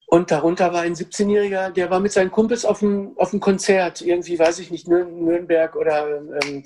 [0.06, 4.02] Und darunter war ein 17-Jähriger, der war mit seinen Kumpels auf dem, auf dem Konzert,
[4.02, 6.64] irgendwie, weiß ich nicht, Nürnberg oder ähm,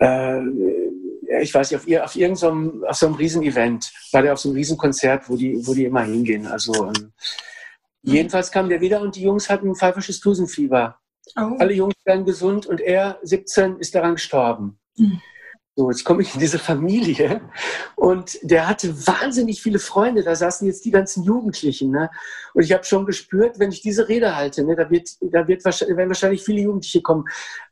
[0.00, 4.50] äh, ich weiß nicht, auf, auf irgendeinem auf so einem Riesenevent, war der auf so
[4.50, 6.46] einem Riesenkonzert, wo die, wo die immer hingehen.
[6.46, 7.12] Also ähm,
[8.02, 8.12] mhm.
[8.12, 10.98] jedenfalls kam der wieder und die Jungs hatten pfeifisches Tusenfieber.
[11.36, 11.56] Oh.
[11.58, 14.78] Alle Jungs werden gesund und er, 17, ist daran gestorben.
[14.96, 15.20] Mhm.
[15.76, 17.40] So, jetzt komme ich in diese Familie
[17.96, 20.22] und der hatte wahnsinnig viele Freunde.
[20.22, 21.90] Da saßen jetzt die ganzen Jugendlichen.
[21.90, 22.10] Ne?
[22.52, 25.64] Und ich habe schon gespürt, wenn ich diese Rede halte, ne, da, wird, da wird
[25.64, 27.24] wahrscheinlich, werden wahrscheinlich viele Jugendliche kommen.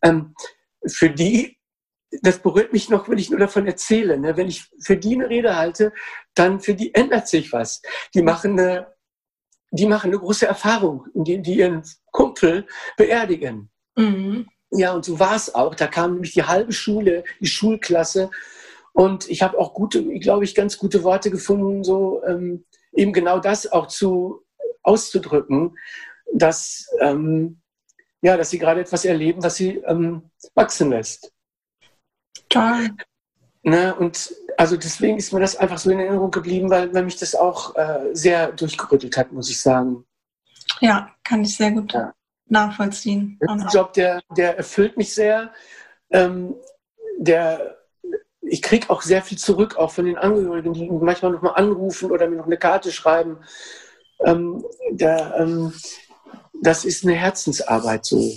[0.02, 0.34] Ähm,
[0.84, 1.58] für die,
[2.22, 4.18] das berührt mich noch, wenn ich nur davon erzähle.
[4.18, 4.36] Ne?
[4.36, 5.92] Wenn ich für die eine Rede halte,
[6.34, 7.82] dann für die ändert sich was.
[8.14, 8.88] Die machen eine,
[9.70, 13.70] die machen eine große Erfahrung, indem die ihren Kumpel beerdigen.
[13.94, 14.48] Mhm.
[14.72, 15.74] Ja, und so war es auch.
[15.74, 18.30] Da kam nämlich die halbe Schule, die Schulklasse.
[18.94, 23.38] Und ich habe auch gute, glaube ich, ganz gute Worte gefunden, so ähm, eben genau
[23.38, 24.44] das auch zu
[24.82, 25.76] auszudrücken,
[26.32, 27.61] dass, ähm,
[28.22, 31.32] ja, dass sie gerade etwas erleben, was sie ähm, wachsen lässt.
[32.48, 32.90] Toll.
[33.62, 37.16] Ne, und also deswegen ist mir das einfach so in Erinnerung geblieben, weil, weil mich
[37.16, 40.04] das auch äh, sehr durchgerüttelt hat, muss ich sagen.
[40.80, 42.12] Ja, kann ich sehr gut ja
[42.52, 43.38] nachvollziehen.
[43.40, 45.52] Der Job, der, der erfüllt mich sehr.
[46.10, 46.54] Ähm,
[47.18, 47.78] der,
[48.42, 52.28] ich kriege auch sehr viel zurück, auch von den Angehörigen, die manchmal nochmal anrufen oder
[52.28, 53.38] mir noch eine Karte schreiben.
[54.20, 55.72] Ähm, der, ähm,
[56.62, 58.32] das ist eine Herzensarbeit so.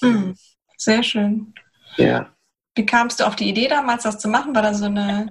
[0.00, 0.34] Mhm.
[0.76, 1.54] Sehr schön.
[1.96, 2.34] Ja.
[2.74, 4.54] Wie kamst du auf die Idee damals, das zu machen?
[4.54, 5.28] War da so eine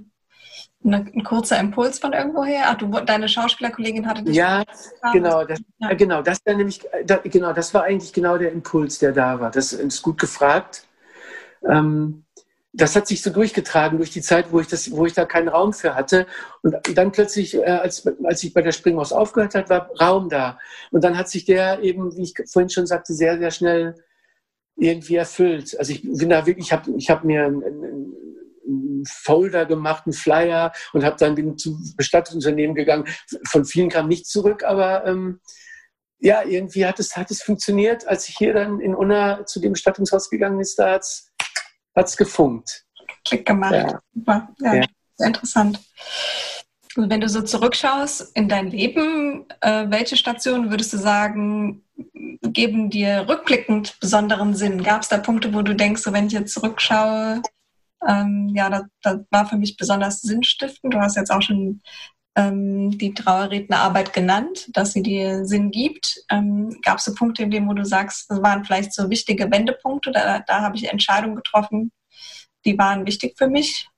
[0.83, 2.63] ein kurzer Impuls von irgendwoher?
[2.67, 4.35] Ach, du, deine Schauspielerkollegin hatte dich.
[4.35, 4.63] Ja,
[5.11, 5.43] genau.
[5.43, 5.93] Das, ja.
[5.93, 9.51] Genau, das war nämlich, da, genau, das war eigentlich genau der Impuls, der da war.
[9.51, 10.87] Das ist gut gefragt.
[11.67, 12.23] Ähm,
[12.73, 15.47] das hat sich so durchgetragen durch die Zeit, wo ich, das, wo ich da keinen
[15.47, 16.27] Raum für hatte.
[16.61, 20.59] Und dann plötzlich, äh, als, als ich bei der Springhaus aufgehört habe, war Raum da.
[20.91, 23.95] Und dann hat sich der eben, wie ich vorhin schon sagte, sehr, sehr schnell
[24.75, 25.75] irgendwie erfüllt.
[25.79, 28.13] Also ich bin da wirklich, ich habe ich hab mir ein, ein,
[28.67, 33.05] einen Folder gemacht, einen Flyer und habe dann bin zu Bestattungsunternehmen gegangen.
[33.47, 35.39] Von vielen kam nichts zurück, aber ähm,
[36.19, 38.07] ja, irgendwie hat es, hat es funktioniert.
[38.07, 41.03] Als ich hier dann in Unna zu dem Bestattungshaus gegangen ist, da hat
[41.95, 42.85] es gefunkt.
[43.25, 43.73] Klick gemacht.
[43.73, 43.99] Ja.
[44.13, 44.49] Super.
[44.59, 44.85] Ja, ja.
[45.15, 45.79] Sehr interessant.
[46.95, 51.83] Und wenn du so zurückschaust in dein Leben, äh, welche Stationen würdest du sagen,
[52.41, 54.83] geben dir rückblickend besonderen Sinn?
[54.83, 57.41] Gab es da Punkte, wo du denkst, so wenn ich jetzt zurückschaue,
[58.07, 60.93] ähm, ja, das, das, war für mich besonders sinnstiftend.
[60.93, 61.81] Du hast jetzt auch schon
[62.35, 66.23] ähm, die Trauerrednerarbeit genannt, dass sie dir Sinn gibt.
[66.29, 69.49] Ähm, Gab es so Punkte, in denen wo du sagst, das waren vielleicht so wichtige
[69.49, 71.91] Wendepunkte, da, da habe ich Entscheidungen getroffen,
[72.65, 73.89] die waren wichtig für mich?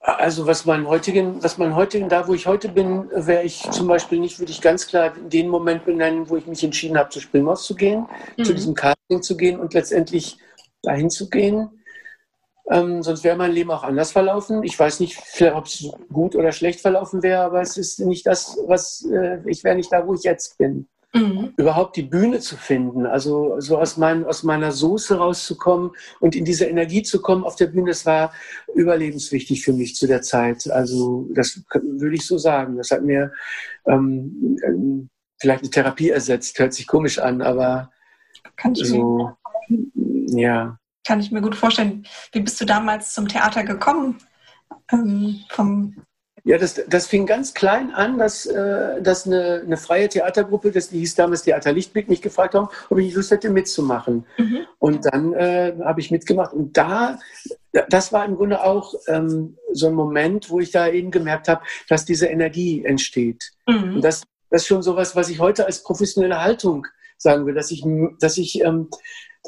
[0.00, 3.88] Also was mein heutigen, was mein heutigen, da wo ich heute bin, wäre ich zum
[3.88, 7.20] Beispiel nicht, würde ich ganz klar den Moment benennen, wo ich mich entschieden habe, zu
[7.20, 8.44] Springhaus zu gehen, mhm.
[8.44, 10.38] zu diesem Casting zu gehen und letztendlich
[10.82, 11.77] dahin zu gehen.
[12.70, 14.62] Ähm, sonst wäre mein Leben auch anders verlaufen.
[14.62, 15.18] Ich weiß nicht,
[15.54, 19.64] ob es gut oder schlecht verlaufen wäre, aber es ist nicht das, was äh, ich
[19.64, 20.86] wäre nicht da, wo ich jetzt bin.
[21.14, 21.54] mhm.
[21.56, 26.44] überhaupt die Bühne zu finden, also so aus, mein, aus meiner Soße rauszukommen und in
[26.44, 28.32] diese Energie zu kommen auf der Bühne, das war
[28.74, 30.70] überlebenswichtig für mich zu der Zeit.
[30.70, 32.76] Also das würde ich so sagen.
[32.76, 33.32] Das hat mir
[33.86, 37.90] ähm, ähm, vielleicht eine Therapie ersetzt, hört sich komisch an, aber
[38.72, 39.30] so,
[40.26, 40.78] ja.
[41.06, 42.06] Kann ich mir gut vorstellen.
[42.32, 44.18] Wie bist du damals zum Theater gekommen?
[44.92, 45.94] Ähm, vom
[46.48, 50.88] ja, das, das fing ganz klein an, dass, äh, dass eine, eine freie Theatergruppe, das
[50.88, 54.24] die hieß damals Theater Lichtblick, mich gefragt haben, ob ich Lust hätte mitzumachen.
[54.38, 54.60] Mhm.
[54.78, 56.54] Und dann äh, habe ich mitgemacht.
[56.54, 57.18] Und da,
[57.90, 61.62] das war im Grunde auch ähm, so ein Moment, wo ich da eben gemerkt habe,
[61.86, 63.50] dass diese Energie entsteht.
[63.66, 63.96] Mhm.
[63.96, 66.86] Und das, das ist schon sowas, was ich heute als professionelle Haltung
[67.18, 67.84] sagen will, dass ich,
[68.20, 68.88] dass ich, ähm,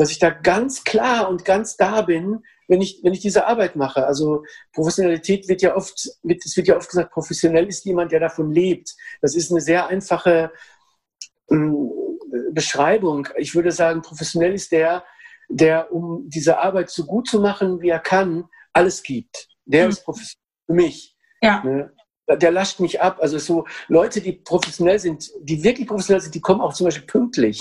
[0.01, 3.77] dass ich da ganz klar und ganz da bin, wenn ich, wenn ich diese Arbeit
[3.77, 4.07] mache.
[4.07, 8.51] Also Professionalität wird ja oft, es wird ja oft gesagt, professionell ist jemand, der davon
[8.51, 8.97] lebt.
[9.21, 10.53] Das ist eine sehr einfache
[11.51, 11.91] ähm,
[12.53, 13.29] Beschreibung.
[13.37, 15.05] Ich würde sagen, professionell ist der,
[15.51, 19.49] der, um diese Arbeit so gut zu machen, wie er kann, alles gibt.
[19.67, 19.91] Der mhm.
[19.91, 21.17] ist professionell für mich.
[21.43, 21.63] Ja.
[21.63, 21.93] Ne?
[22.27, 23.19] Der lascht mich ab.
[23.21, 27.07] Also so Leute, die professionell sind, die wirklich professionell sind, die kommen auch zum Beispiel
[27.07, 27.61] pünktlich.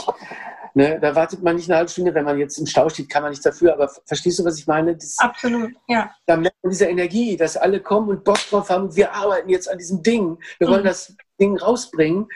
[0.74, 3.24] Ne, da wartet man nicht eine halbe Stunde, wenn man jetzt im Stau steht, kann
[3.24, 3.74] man nicht dafür.
[3.74, 4.96] Aber verstehst du, was ich meine?
[4.96, 6.12] Das, Absolut, ja.
[6.26, 8.96] Da merkt man diese Energie, dass alle kommen und Bock drauf haben.
[8.96, 10.38] Wir arbeiten jetzt an diesem Ding.
[10.60, 10.88] Wir wollen mhm.
[10.88, 12.28] das Ding rausbringen.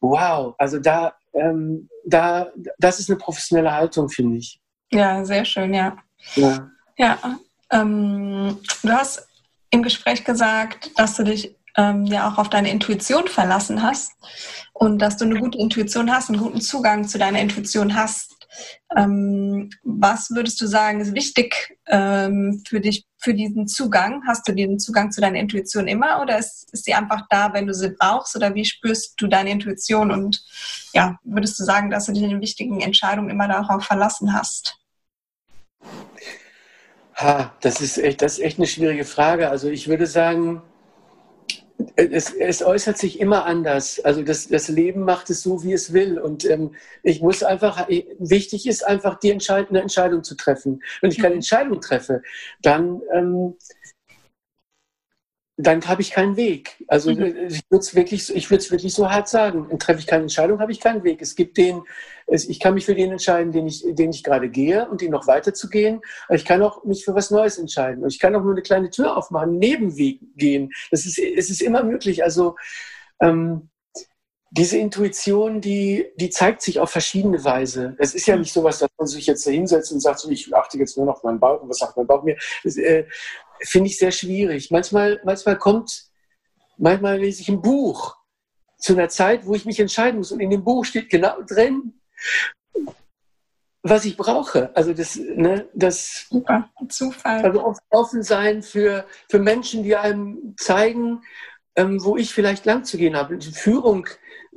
[0.00, 4.60] Wow, also da, ähm, da, das ist eine professionelle Haltung, finde ich.
[4.92, 5.96] Ja, sehr schön, ja.
[6.34, 6.70] Ja.
[6.96, 7.18] ja
[7.70, 9.26] ähm, du hast
[9.70, 14.12] im Gespräch gesagt, dass du dich ähm, ja auch auf deine Intuition verlassen hast
[14.72, 18.32] und dass du eine gute Intuition hast, einen guten Zugang zu deiner Intuition hast.
[18.96, 24.22] Ähm, was würdest du sagen, ist wichtig ähm, für dich, für diesen Zugang?
[24.26, 27.66] Hast du den Zugang zu deiner Intuition immer oder ist, ist sie einfach da, wenn
[27.66, 28.36] du sie brauchst?
[28.36, 30.10] Oder wie spürst du deine Intuition?
[30.10, 30.42] Und
[30.94, 34.78] ja, würdest du sagen, dass du dich in wichtigen Entscheidungen immer darauf verlassen hast?
[37.14, 39.50] Ha, das ist echt, das ist echt eine schwierige Frage.
[39.50, 40.62] Also ich würde sagen,
[41.96, 44.00] es, es, äußert sich immer anders.
[44.00, 46.18] Also das, das, Leben macht es so, wie es will.
[46.18, 50.82] Und ähm, ich muss einfach, wichtig ist einfach, die entscheidende Entscheidung zu treffen.
[51.00, 51.38] Wenn ich keine mhm.
[51.38, 52.22] Entscheidung treffe,
[52.62, 53.54] dann, ähm,
[55.58, 56.84] dann habe ich keinen Weg.
[56.86, 57.48] Also mhm.
[57.48, 58.28] ich würde es wirklich,
[58.70, 59.66] wirklich so hart sagen.
[59.70, 61.22] Dann treffe ich keine Entscheidung, habe ich keinen Weg.
[61.22, 61.82] Es gibt den,
[62.26, 65.26] ich kann mich für den entscheiden, den ich, den ich gerade gehe und den noch
[65.26, 66.02] weiter zu gehen.
[66.26, 68.02] Aber ich kann auch mich für was Neues entscheiden.
[68.02, 70.70] Und ich kann auch nur eine kleine Tür aufmachen, einen Nebenweg gehen.
[70.90, 72.22] Das ist, es ist immer möglich.
[72.22, 72.56] Also
[73.20, 73.70] ähm,
[74.50, 77.96] diese Intuition, die, die zeigt sich auf verschiedene Weise.
[77.98, 80.30] Es ist ja nicht so was, dass man sich jetzt da hinsetzt und sagt, so,
[80.30, 82.36] ich achte jetzt nur noch auf meinen Bauch und was sagt mein Bauch mir.
[82.62, 83.06] Das äh,
[83.60, 84.70] finde ich sehr schwierig.
[84.70, 86.04] Manchmal, manchmal kommt,
[86.78, 88.16] manchmal lese ich ein Buch
[88.78, 92.00] zu einer Zeit, wo ich mich entscheiden muss und in dem Buch steht genau drin,
[93.82, 94.74] was ich brauche.
[94.76, 97.44] Also das, ne, das Super, Zufall.
[97.44, 101.22] Also offen sein für, für Menschen, die einem zeigen,
[101.76, 103.40] ähm, wo ich vielleicht lang zu gehen habe.
[103.40, 104.06] Führung,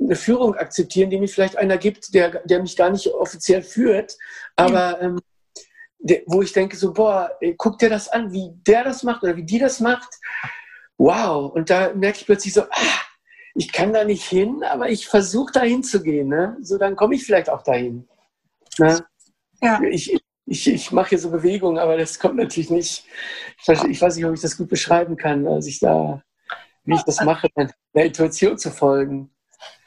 [0.00, 4.16] eine Führung akzeptieren, die mir vielleicht einer gibt, der, der mich gar nicht offiziell führt,
[4.56, 5.16] aber mhm.
[5.16, 5.20] ähm,
[6.26, 9.44] wo ich denke so, boah, guck dir das an, wie der das macht oder wie
[9.44, 10.08] die das macht.
[10.96, 11.52] Wow.
[11.52, 13.00] Und da merke ich plötzlich so, ah,
[13.54, 16.28] ich kann da nicht hin, aber ich versuche da hinzugehen.
[16.28, 16.56] Ne?
[16.62, 18.08] So, dann komme ich vielleicht auch dahin.
[18.78, 19.04] Ne?
[19.60, 19.80] Ja.
[19.90, 23.04] Ich, ich, ich mache hier so Bewegungen, aber das kommt natürlich nicht.
[23.60, 26.22] Ich weiß nicht, ob ich das gut beschreiben kann, als ich da,
[26.84, 27.48] wie ich das mache,
[27.94, 29.30] der Intuition zu folgen.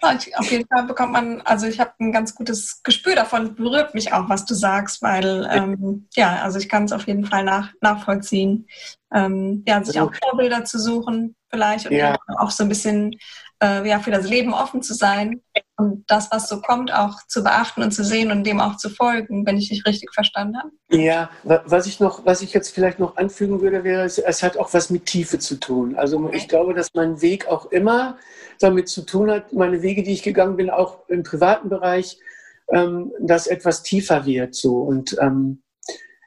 [0.04, 4.14] Auf jeden Fall bekommt man, also ich habe ein ganz gutes Gespür davon, berührt mich
[4.14, 7.72] auch, was du sagst, weil ähm, ja, also ich kann es auf jeden Fall nach,
[7.82, 8.68] nachvollziehen.
[9.14, 12.18] Ähm, ja, sich auch Vorbilder zu suchen, vielleicht und ja.
[12.40, 13.16] auch so ein bisschen
[13.64, 15.42] äh, ja, für das Leben offen zu sein
[15.78, 18.90] und das, was so kommt, auch zu beachten und zu sehen und dem auch zu
[18.90, 20.72] folgen, wenn ich dich richtig verstanden habe.
[20.90, 24.74] Ja, was ich noch, was ich jetzt vielleicht noch anfügen würde, wäre, es hat auch
[24.74, 25.96] was mit Tiefe zu tun.
[25.96, 28.18] Also ich glaube, dass mein Weg auch immer
[28.60, 32.20] damit zu tun hat, meine Wege, die ich gegangen bin, auch im privaten Bereich,
[32.72, 34.56] ähm, dass etwas tiefer wird.
[34.56, 35.64] So und ähm,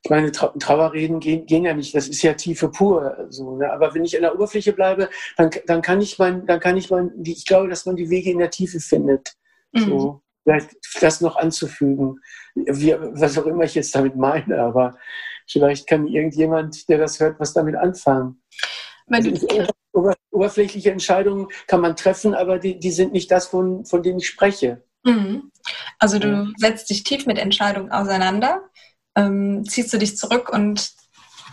[0.06, 3.26] ich meine, Trau Trauerreden gehen, gehen, ja nicht, das ist ja Tiefe pur.
[3.28, 3.72] So, ne?
[3.72, 6.90] Aber wenn ich an der Oberfläche bleibe, dann, dann kann ich mein, dann kann ich
[6.90, 9.34] mein, ich glaube, dass man die Wege in der Tiefe findet.
[9.72, 9.80] Mhm.
[9.80, 12.20] So, vielleicht das noch anzufügen,
[12.54, 14.96] wie, was auch immer ich jetzt damit meine, aber
[15.48, 18.40] vielleicht kann irgendjemand, der das hört, was damit anfangen.
[19.10, 19.30] Also,
[20.30, 24.28] oberflächliche Entscheidungen kann man treffen, aber die, die sind nicht das, von, von dem ich
[24.28, 24.82] spreche.
[25.04, 25.50] Mhm.
[25.98, 28.62] Also du setzt dich tief mit Entscheidungen auseinander
[29.16, 30.92] ähm, ziehst du dich zurück und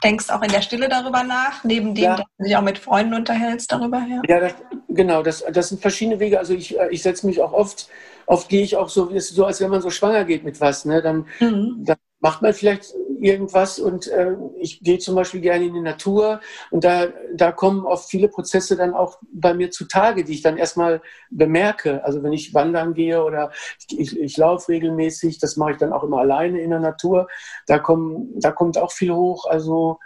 [0.03, 2.15] denkst auch in der Stille darüber nach, neben dem, ja.
[2.17, 4.05] dass du dich auch mit Freunden unterhältst darüber?
[4.09, 4.53] Ja, ja das,
[4.89, 6.39] genau, das, das sind verschiedene Wege.
[6.39, 7.87] Also ich, äh, ich setze mich auch oft
[8.25, 10.85] oft gehe ich auch so, ist so, als wenn man so schwanger geht mit was.
[10.85, 11.01] Ne?
[11.01, 11.83] Dann, mhm.
[11.83, 12.93] dann macht man vielleicht
[13.23, 17.85] irgendwas und äh, ich gehe zum Beispiel gerne in die Natur und da, da kommen
[17.85, 22.03] oft viele Prozesse dann auch bei mir zutage, die ich dann erstmal bemerke.
[22.03, 25.93] Also wenn ich wandern gehe oder ich, ich, ich laufe regelmäßig, das mache ich dann
[25.93, 27.27] auch immer alleine in der Natur,
[27.65, 29.45] da, kommen, da kommt auch viel hoch.
[29.45, 29.99] Also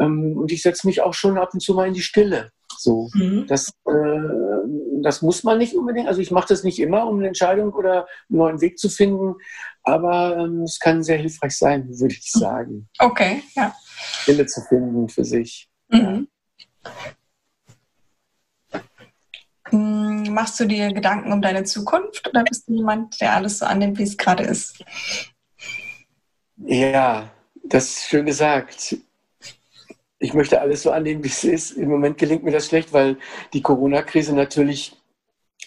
[0.00, 2.50] ähm, und ich setze mich auch schon ab und zu mal in die Stille.
[2.78, 3.46] So, mhm.
[3.48, 3.92] das, äh,
[5.06, 6.08] das muss man nicht unbedingt.
[6.08, 9.36] Also ich mache das nicht immer, um eine Entscheidung oder einen neuen Weg zu finden,
[9.84, 12.88] aber ähm, es kann sehr hilfreich sein, würde ich sagen.
[12.98, 13.72] Okay, ja.
[14.22, 15.70] Stille zu finden für sich.
[15.90, 16.26] Mhm.
[18.72, 18.82] Ja.
[19.68, 23.66] Hm, machst du dir Gedanken um deine Zukunft oder bist du jemand, der alles so
[23.66, 24.84] annimmt, wie es gerade ist?
[26.56, 27.30] Ja,
[27.62, 28.96] das ist schön gesagt
[30.18, 31.72] ich möchte alles so annehmen, wie es ist.
[31.72, 33.16] Im Moment gelingt mir das schlecht, weil
[33.52, 34.96] die Corona-Krise natürlich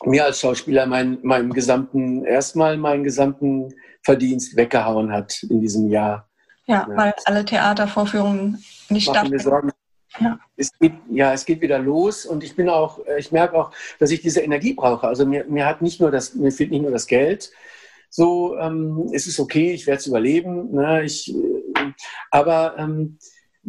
[0.04, 6.28] mir als Schauspieler mein, meinen gesamten, erstmal meinen gesamten Verdienst weggehauen hat in diesem Jahr.
[6.66, 6.98] Ja, ja.
[6.98, 9.72] weil alle Theatervorführungen nicht stattfinden.
[10.20, 10.40] Ja.
[10.58, 14.10] Es geht, ja, es geht wieder los und ich bin auch, ich merke auch, dass
[14.12, 15.08] ich diese Energie brauche.
[15.08, 17.52] Also mir, mir hat nicht nur das, mir fehlt nicht nur das Geld.
[18.10, 20.72] So, ähm, es ist okay, ich werde es überleben.
[20.72, 21.04] Ne?
[21.04, 21.94] Ich, äh,
[22.32, 23.20] aber ähm,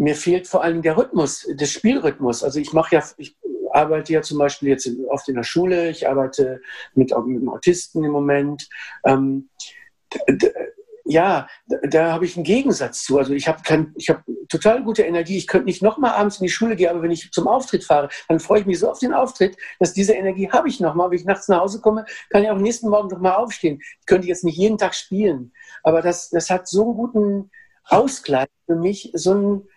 [0.00, 2.42] mir fehlt vor allem der Rhythmus, der Spielrhythmus.
[2.42, 3.36] Also ich mache ja, ich
[3.70, 6.62] arbeite ja zum Beispiel jetzt oft in der Schule, ich arbeite
[6.94, 8.66] mit, mit Autisten im Moment.
[9.04, 9.50] Ähm,
[11.04, 13.18] ja, da, da habe ich einen Gegensatz zu.
[13.18, 15.36] Also ich habe habe total gute Energie.
[15.36, 18.08] Ich könnte nicht nochmal abends in die Schule gehen, aber wenn ich zum Auftritt fahre,
[18.28, 21.10] dann freue ich mich so auf den Auftritt, dass diese Energie habe ich nochmal.
[21.10, 23.80] Wenn ich nachts nach Hause komme, kann ich auch nächsten Morgen nochmal aufstehen.
[24.00, 27.50] Ich könnte jetzt nicht jeden Tag spielen, aber das, das hat so einen guten
[27.84, 29.69] Ausgleich für mich, so ein, und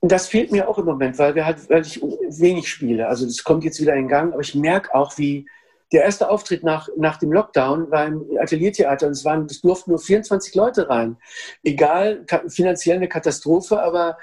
[0.00, 3.08] das fehlt mir auch im Moment, weil, wir halt, weil ich wenig spiele.
[3.08, 5.46] Also das kommt jetzt wieder in Gang, aber ich merke auch, wie
[5.92, 9.90] der erste Auftritt nach, nach dem Lockdown war im Ateliertheater und es, waren, es durften
[9.90, 11.16] nur 24 Leute rein.
[11.64, 14.18] Egal, finanziell eine Katastrophe, aber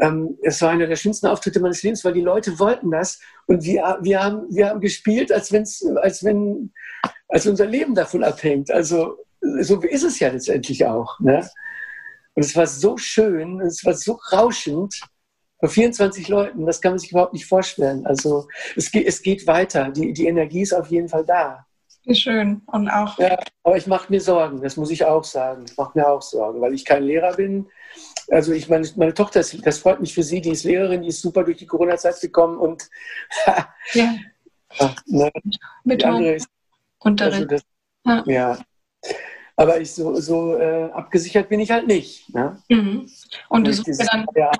[0.00, 3.64] ähm, es war einer der schönsten Auftritte meines Lebens, weil die Leute wollten das und
[3.64, 6.72] wir, wir, haben, wir haben gespielt, als, wenn's, als wenn
[7.28, 8.70] als unser Leben davon abhängt.
[8.70, 9.18] Also
[9.60, 11.18] so ist es ja letztendlich auch.
[11.20, 11.48] Ne?
[12.38, 14.94] Und es war so schön, es war so rauschend
[15.58, 18.06] vor 24 Leuten, das kann man sich überhaupt nicht vorstellen.
[18.06, 21.66] Also es geht, es geht weiter, die, die Energie ist auf jeden Fall da.
[22.04, 23.18] Wie schön und auch.
[23.18, 25.64] Ja, aber ich mache mir Sorgen, das muss ich auch sagen.
[25.68, 27.66] Ich mache mir auch Sorgen, weil ich kein Lehrer bin.
[28.30, 31.08] Also ich meine, meine Tochter, ist, das freut mich für sie, die ist Lehrerin, die
[31.08, 32.88] ist super durch die Corona-Zeit gekommen und
[33.94, 34.14] ja.
[35.06, 35.32] ne,
[35.82, 36.46] Mit Unterricht.
[37.20, 37.62] Also das,
[38.06, 38.22] ja.
[38.26, 38.58] ja.
[39.58, 42.32] Aber ich so, so äh, abgesichert bin ich halt nicht.
[42.32, 42.62] Ne?
[42.68, 43.10] Mhm.
[43.48, 44.52] Und du suchst, dann, ja.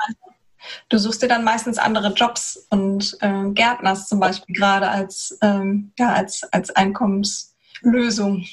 [0.88, 5.92] du suchst, dir dann, meistens andere Jobs und äh, Gärtners zum Beispiel gerade als, ähm,
[6.00, 8.44] ja, als, als Einkommenslösung.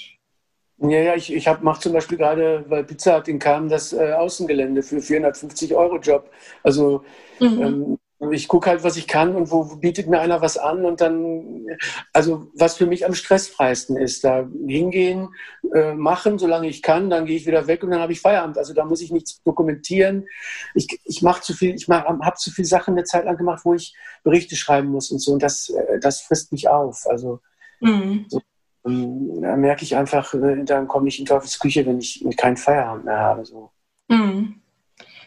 [0.77, 4.13] Ja, ja, ich, ich mache zum Beispiel gerade, weil Pizza hat in Kam das äh,
[4.13, 6.29] Außengelände für 450 Euro Job.
[6.61, 7.03] Also
[7.39, 7.61] mhm.
[7.63, 7.99] ähm,
[8.31, 11.01] ich gucke halt, was ich kann und wo, wo, bietet mir einer was an und
[11.01, 11.67] dann,
[12.13, 15.29] also was für mich am stressfreisten ist, da hingehen,
[15.73, 18.57] äh, machen, solange ich kann, dann gehe ich wieder weg und dann habe ich Feierabend.
[18.57, 20.27] Also da muss ich nichts dokumentieren.
[20.75, 23.73] Ich, ich mache zu viel, ich habe zu viel Sachen eine Zeit lang gemacht, wo
[23.73, 23.93] ich
[24.23, 27.05] Berichte schreiben muss und so und das, äh, das frisst mich auf.
[27.07, 27.41] Also
[27.81, 28.25] mhm.
[28.29, 28.41] so,
[28.85, 33.05] ähm, da merke ich einfach, äh, dann komme ich in Teufelsküche, wenn ich keinen Feierabend
[33.05, 33.45] mehr habe.
[33.45, 33.71] So.
[34.07, 34.61] Mhm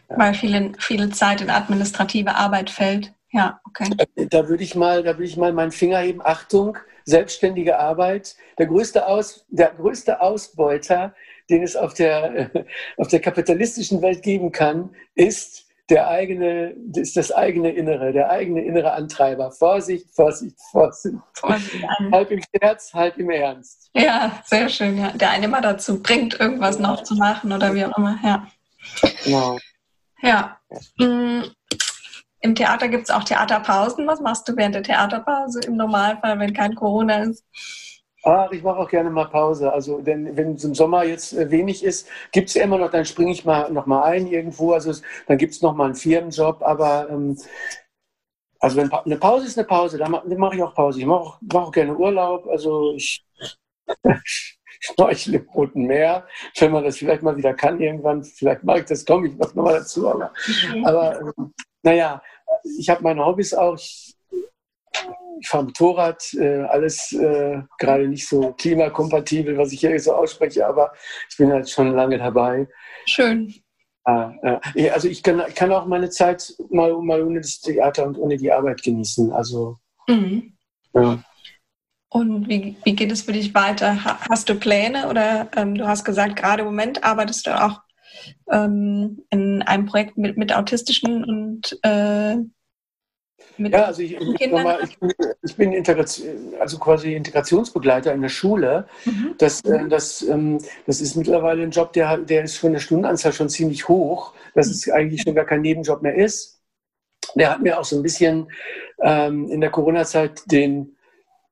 [0.08, 3.12] weil viele, viel Zeit in administrative Arbeit fällt.
[3.30, 3.90] Ja, okay.
[4.30, 6.20] Da würde ich mal, da würde ich mal meinen Finger heben.
[6.24, 8.36] Achtung, selbstständige Arbeit.
[8.58, 11.14] Der größte, Aus, der größte Ausbeuter,
[11.50, 12.50] den es auf der,
[12.96, 18.62] auf der kapitalistischen Welt geben kann, ist der eigene, ist das eigene Innere, der eigene
[18.62, 19.50] innere Antreiber.
[19.50, 21.16] Vorsicht, Vorsicht, Vorsicht.
[21.32, 21.82] Vorsicht
[22.12, 23.90] halb im Scherz, halb im Ernst.
[23.94, 24.98] Ja, sehr schön.
[24.98, 25.12] Ja.
[25.12, 28.18] Der eine mal dazu bringt, irgendwas noch zu machen oder wie auch immer.
[28.22, 28.46] Ja.
[29.24, 29.58] Genau.
[30.22, 30.58] Ja.
[30.98, 31.42] Mm,
[32.40, 34.06] Im Theater gibt es auch Theaterpausen.
[34.06, 37.44] Was machst du während der Theaterpause im Normalfall, wenn kein Corona ist?
[38.24, 39.72] Ach, ich mache auch gerne mal Pause.
[39.72, 42.90] Also, denn wenn es im Sommer jetzt äh, wenig ist, gibt es ja immer noch,
[42.90, 44.72] dann springe ich mal noch mal ein irgendwo.
[44.72, 44.92] Also
[45.26, 46.62] dann gibt es noch mal einen Firmenjob.
[46.62, 47.38] Aber ähm,
[48.60, 50.98] also wenn eine Pause ist eine Pause, dann mache ich auch Pause.
[51.00, 52.46] Ich mache auch, mach auch gerne Urlaub.
[52.48, 53.24] Also ich
[54.80, 56.26] Schnorcheln im Roten Meer,
[56.58, 59.54] wenn man das vielleicht mal wieder kann irgendwann, vielleicht mag ich das, komme ich noch
[59.54, 60.32] mal dazu, aber,
[60.74, 60.84] mhm.
[60.84, 62.22] aber ähm, naja,
[62.78, 64.14] ich habe meine Hobbys auch, ich,
[65.40, 70.66] ich fahre Motorrad, äh, alles äh, gerade nicht so klimakompatibel, was ich hier so ausspreche,
[70.66, 70.92] aber
[71.30, 72.66] ich bin halt schon lange dabei.
[73.06, 73.54] Schön.
[74.04, 78.36] Äh, also ich kann, kann, auch meine Zeit mal, mal ohne das Theater und ohne
[78.36, 79.32] die Arbeit genießen.
[79.32, 80.54] Also mhm.
[80.94, 81.22] ja.
[82.10, 84.02] Und wie, wie geht es für dich weiter?
[84.30, 87.82] Hast du Pläne oder ähm, du hast gesagt, gerade im Moment arbeitest du auch
[88.50, 92.36] ähm, in einem Projekt mit, mit autistischen und äh,
[93.58, 98.22] mit ja, also ich, ich, mal, ich, bin, ich bin Integration, also quasi Integrationsbegleiter in
[98.22, 98.86] der Schule.
[99.04, 99.34] Mhm.
[99.38, 103.32] Das, äh, das, ähm, das ist mittlerweile ein Job, der, der ist von der Stundenanzahl
[103.32, 106.60] schon ziemlich hoch, dass es eigentlich schon gar kein Nebenjob mehr ist.
[107.34, 108.50] Der hat mir auch so ein bisschen
[109.02, 110.96] ähm, in der Corona-Zeit den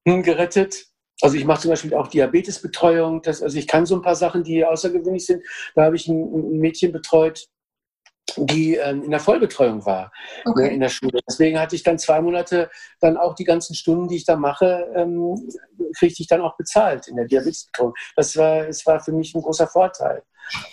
[0.07, 0.87] gerettet.
[1.21, 3.23] Also ich mache zum Beispiel auch Diabetesbetreuung.
[3.23, 5.43] Das, also ich kann so ein paar Sachen, die außergewöhnlich sind.
[5.75, 7.47] Da habe ich ein, Mädchen betreut,
[8.37, 10.13] die ähm, in der Vollbetreuung war
[10.45, 10.63] ne, okay.
[10.65, 11.21] ne, in der Schule.
[11.29, 14.93] Deswegen hatte ich dann zwei Monate dann auch die ganzen Stunden, die ich da mache,
[14.95, 15.49] ähm,
[15.97, 17.95] kriegte ich dann auch bezahlt in der Diabetesbetreuung.
[18.15, 20.23] Das war, das war für mich ein großer Vorteil.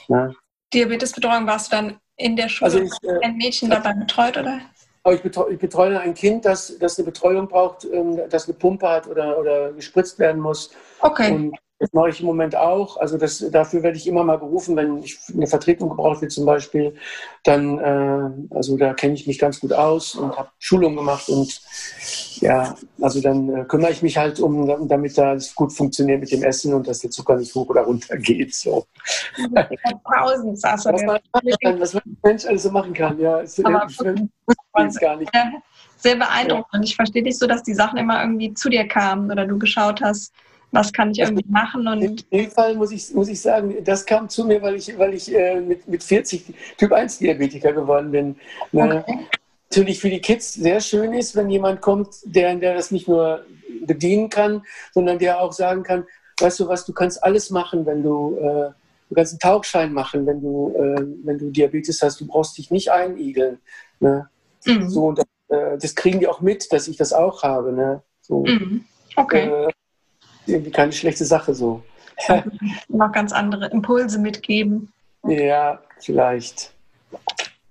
[0.09, 0.35] Ne?
[0.73, 4.59] Diabetesbetreuung warst du dann in der Schule also ich, äh, ein Mädchen dabei betreut, oder?
[5.03, 8.53] Aber ich betreue, ich betreue ein Kind, das, das eine Betreuung braucht, ähm, das eine
[8.53, 10.71] Pumpe hat oder, oder gespritzt werden muss.
[11.01, 11.31] Okay.
[11.31, 12.95] Und das mache ich im Moment auch.
[12.95, 16.45] Also das, dafür werde ich immer mal gerufen, wenn ich eine Vertretung gebraucht wird zum
[16.45, 16.95] Beispiel.
[17.43, 21.61] Dann, äh, also da kenne ich mich ganz gut aus und habe Schulungen gemacht und
[22.39, 26.43] ja, also dann äh, kümmere ich mich halt um, damit das gut funktioniert mit dem
[26.43, 28.55] Essen und dass der Zucker nicht hoch oder runter geht.
[28.55, 28.85] So.
[30.05, 31.19] Pausen, was, man,
[31.81, 33.39] was man Mensch alles so machen kann, ja.
[33.39, 35.31] Ist, Aber, ich gar nicht.
[35.97, 36.73] Sehr beeindruckend.
[36.75, 36.81] Ja.
[36.83, 40.01] Ich verstehe nicht so, dass die Sachen immer irgendwie zu dir kamen oder du geschaut
[40.01, 40.33] hast,
[40.73, 41.87] was kann ich irgendwie machen?
[41.87, 44.97] Und in dem Fall muss ich, muss ich sagen, das kam zu mir, weil ich,
[44.97, 48.35] weil ich äh, mit, mit 40 Typ 1 Diabetiker geworden bin.
[48.71, 49.03] Okay.
[49.69, 53.45] Natürlich für die Kids sehr schön ist, wenn jemand kommt, der, der das nicht nur
[53.85, 54.63] bedienen kann,
[54.93, 56.05] sondern der auch sagen kann,
[56.39, 58.71] weißt du was, du kannst alles machen, wenn du, äh,
[59.09, 62.71] du kannst einen Tauchschein machen, wenn du, äh, wenn du Diabetes hast, du brauchst dich
[62.71, 63.59] nicht einigeln.
[63.99, 64.27] Ne?
[64.65, 64.89] Mhm.
[64.89, 67.71] So, und das, äh, das, kriegen die auch mit, dass ich das auch habe.
[67.73, 68.01] Ne?
[68.21, 68.43] So.
[68.43, 68.85] Mhm.
[69.15, 69.67] Okay.
[70.45, 71.83] Irgendwie keine schlechte Sache so.
[72.89, 74.91] Noch ganz andere Impulse mitgeben.
[75.25, 76.73] Ja, vielleicht.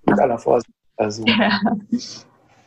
[0.04, 0.72] Mit aller Vorsicht.
[0.96, 1.24] Also.
[1.26, 1.60] Ja.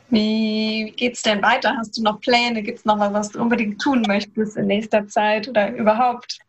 [0.10, 1.76] Wie geht es denn weiter?
[1.78, 2.62] Hast du noch Pläne?
[2.62, 6.39] Gibt es noch was, was du unbedingt tun möchtest in nächster Zeit oder überhaupt?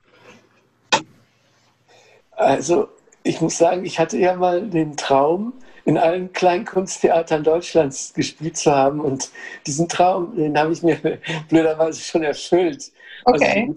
[2.33, 2.89] Also,
[3.23, 5.55] ich muss sagen, ich hatte ja mal den Traum,
[5.87, 9.01] in allen Kleinkunsttheatern Deutschlands gespielt zu haben.
[9.01, 9.31] Und
[9.67, 10.99] diesen Traum, den habe ich mir
[11.49, 12.93] blöderweise schon erfüllt.
[13.25, 13.61] Also okay.
[13.61, 13.77] Also in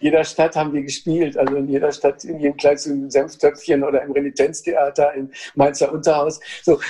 [0.00, 4.12] jeder Stadt haben wir gespielt, also in jeder Stadt, in jedem kleinen Senftöpfchen oder im
[4.12, 6.40] Renitenztheater, im Mainzer Unterhaus.
[6.62, 6.80] So,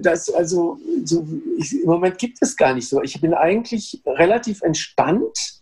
[0.00, 1.26] das, also, so,
[1.58, 3.02] ich, im Moment gibt es gar nicht so.
[3.02, 5.60] Ich bin eigentlich relativ entspannt,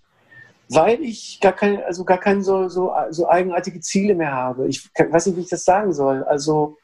[0.69, 4.69] weil ich gar kein, also gar keine so, so, so eigenartige Ziele mehr habe.
[4.69, 6.23] Ich weiß nicht, wie ich das sagen soll.
[6.23, 6.77] Also,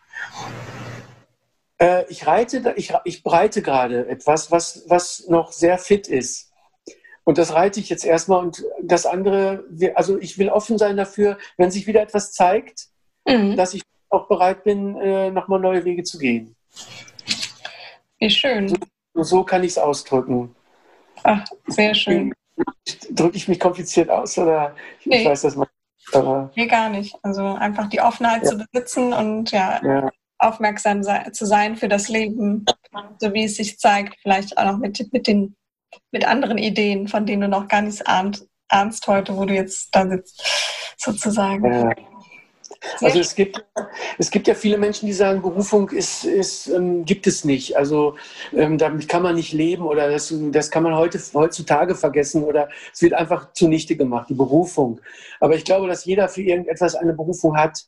[1.78, 6.49] äh, ich reite, ich, ich breite gerade etwas, was, was noch sehr fit ist.
[7.24, 9.64] Und das reite ich jetzt erstmal und das andere,
[9.94, 12.86] also ich will offen sein dafür, wenn sich wieder etwas zeigt,
[13.26, 13.56] mhm.
[13.56, 16.56] dass ich auch bereit bin, äh, nochmal neue Wege zu gehen.
[18.18, 18.68] Wie schön.
[19.14, 20.54] So, so kann ich es ausdrücken.
[21.22, 22.32] Ach, sehr schön.
[23.10, 25.20] Drücke ich mich kompliziert aus oder nee.
[25.20, 25.68] ich weiß das mal.
[26.12, 27.16] Aber nee, gar nicht.
[27.22, 28.50] Also einfach die Offenheit ja.
[28.50, 30.10] zu besitzen und ja, ja.
[30.38, 32.64] aufmerksam sei, zu sein für das Leben,
[33.18, 35.56] so wie es sich zeigt, vielleicht auch noch mit, mit den
[36.10, 39.88] mit anderen Ideen, von denen du noch gar nicht ahnt, ahnst heute, wo du jetzt
[39.92, 40.42] da sitzt,
[40.96, 41.72] sozusagen.
[41.72, 41.94] Ja.
[43.00, 43.62] Also es gibt,
[44.18, 47.76] es gibt ja viele Menschen, die sagen, Berufung ist, ist, ähm, gibt es nicht.
[47.76, 48.16] Also
[48.52, 52.68] ähm, damit kann man nicht leben oder das, das kann man heute, heutzutage vergessen oder
[52.92, 55.00] es wird einfach zunichte gemacht, die Berufung.
[55.40, 57.84] Aber ich glaube, dass jeder für irgendetwas eine Berufung hat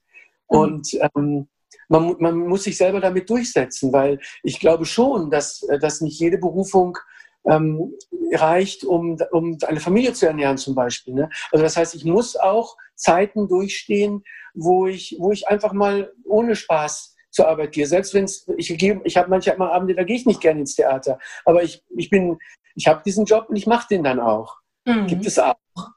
[0.51, 0.59] mhm.
[0.59, 1.49] und ähm,
[1.89, 6.19] man, man muss sich selber damit durchsetzen, weil ich glaube schon, dass, äh, dass nicht
[6.19, 6.99] jede Berufung
[7.45, 7.95] ähm,
[8.33, 11.15] reicht, um, um eine Familie zu ernähren zum Beispiel.
[11.15, 11.31] Ne?
[11.51, 14.23] Also das heißt, ich muss auch Zeiten durchstehen,
[14.55, 17.87] wo ich, wo ich einfach mal ohne Spaß zur Arbeit gehe.
[17.87, 21.19] Selbst wenn ich gehe, ich habe manchmal Abende, da gehe ich nicht gerne ins Theater.
[21.45, 22.39] Aber ich, ich bin,
[22.75, 24.57] ich habe diesen Job und ich mache den dann auch.
[24.85, 25.07] Mhm.
[25.07, 25.55] Gibt es auch.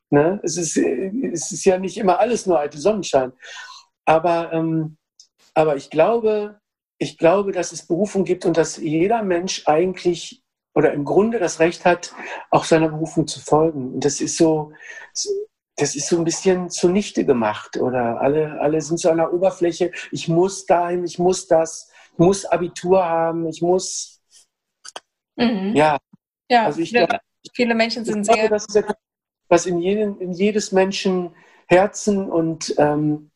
[0.10, 0.40] Ne?
[0.44, 3.34] Es, ist, es ist ja nicht immer alles nur alte Sonnenschein.
[4.06, 4.98] Aber, ähm,
[5.54, 6.60] aber ich glaube,
[6.98, 10.45] ich glaube, dass es Berufung gibt und dass jeder Mensch eigentlich
[10.76, 12.14] oder im Grunde das Recht hat,
[12.52, 13.94] auch seiner Berufung zu folgen.
[13.94, 14.74] Und das ist so,
[15.78, 19.92] das ist so ein bisschen zunichte gemacht oder alle, alle sind so an der Oberfläche.
[20.12, 24.22] Ich muss dahin, ich muss das, ich muss Abitur haben, ich muss,
[25.38, 25.74] mhm.
[25.76, 25.98] ja.
[26.50, 27.24] Ja, also ich viele, glaube,
[27.54, 28.36] viele Menschen sind sehr.
[28.36, 28.96] Glaube, das ist etwas,
[29.48, 31.34] was in, jedem, in jedes Menschen
[31.68, 33.32] Herzen und ähm,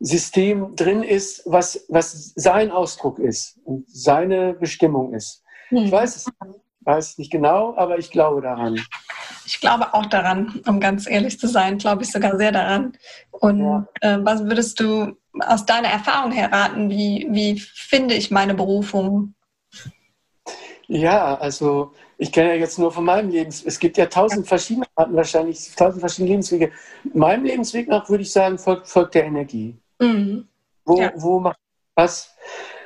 [0.00, 5.44] System drin ist, was, was sein Ausdruck ist und seine Bestimmung ist.
[5.70, 5.78] Mhm.
[5.78, 6.24] Ich weiß es
[6.82, 8.80] weiß nicht genau, aber ich glaube daran.
[9.46, 12.92] ich glaube auch daran, um ganz ehrlich zu sein, glaube ich sogar sehr daran.
[13.30, 13.86] Und ja.
[14.00, 19.34] äh, was würdest du aus deiner Erfahrung her raten, wie, wie finde ich meine Berufung?
[20.88, 23.48] Ja, also ich kenne ja jetzt nur von meinem Leben.
[23.48, 26.72] Es gibt ja tausend verschiedene Arten, wahrscheinlich tausend verschiedene Lebenswege.
[27.14, 29.76] Meinem Lebensweg nach würde ich sagen, folgt, folgt der Energie.
[30.00, 30.48] Mhm.
[30.84, 31.12] Wo, ja.
[31.14, 31.58] wo macht
[31.94, 32.34] was?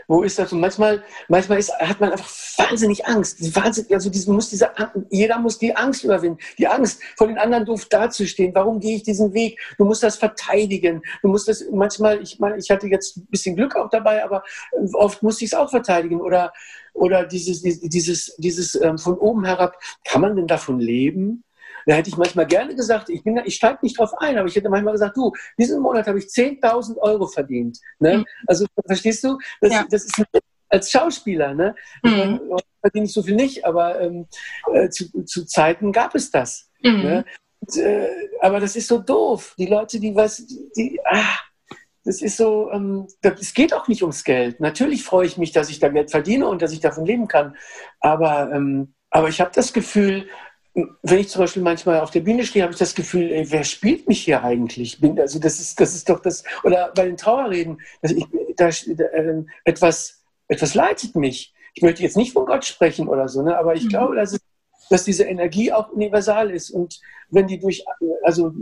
[0.08, 0.52] Wo ist das?
[0.52, 3.54] Und manchmal, manchmal ist, hat man einfach wahnsinnig Angst.
[3.54, 4.70] Wahnsinnig, also diesen, muss diese,
[5.10, 6.38] jeder muss die Angst überwinden.
[6.58, 8.54] Die Angst, vor den anderen doof dazustehen.
[8.54, 9.58] Warum gehe ich diesen Weg?
[9.78, 11.02] Du musst das verteidigen.
[11.22, 14.44] Du musst das manchmal, ich meine, ich hatte jetzt ein bisschen Glück auch dabei, aber
[14.92, 16.20] oft musste ich es auch verteidigen.
[16.20, 16.52] Oder,
[16.92, 21.44] oder dieses, dieses, dieses ähm, von oben herab, kann man denn davon leben?
[21.86, 24.68] Da hätte ich manchmal gerne gesagt, ich, ich steige nicht drauf ein, aber ich hätte
[24.68, 27.78] manchmal gesagt, du, diesen Monat habe ich 10.000 Euro verdient.
[27.98, 28.18] Ne?
[28.18, 28.24] Mhm.
[28.46, 29.38] Also verstehst du?
[29.60, 29.86] Das, ja.
[29.90, 30.24] das ist
[30.68, 31.54] als Schauspieler.
[31.54, 31.74] Ne?
[32.02, 32.40] Mhm.
[32.80, 34.26] verdiene ich so viel nicht, aber ähm,
[34.72, 36.70] äh, zu, zu, Zeiten gab es das.
[36.82, 37.02] Mhm.
[37.02, 37.24] Ne?
[37.60, 38.08] Und, äh,
[38.40, 39.54] aber das ist so doof.
[39.58, 41.38] Die Leute, die was, die, die ah,
[42.04, 44.60] das ist so, ähm, das, es geht auch nicht ums Geld.
[44.60, 47.56] Natürlich freue ich mich, dass ich da Geld verdiene und dass ich davon leben kann.
[48.00, 50.28] Aber, ähm, aber ich habe das Gefühl,
[50.74, 53.62] wenn ich zum Beispiel manchmal auf der Bühne stehe, habe ich das Gefühl, ey, wer
[53.62, 55.00] spielt mich hier eigentlich?
[55.00, 58.68] Bin, also das ist, das ist doch das, oder bei den Trauerreden, also ich, da,
[58.68, 61.54] äh, etwas, etwas leitet mich.
[61.74, 63.88] Ich möchte jetzt nicht von Gott sprechen oder so, ne, aber ich mhm.
[63.88, 64.40] glaube, dass, es,
[64.90, 67.00] dass diese Energie auch universal ist und
[67.30, 67.84] wenn die durch,
[68.24, 68.52] also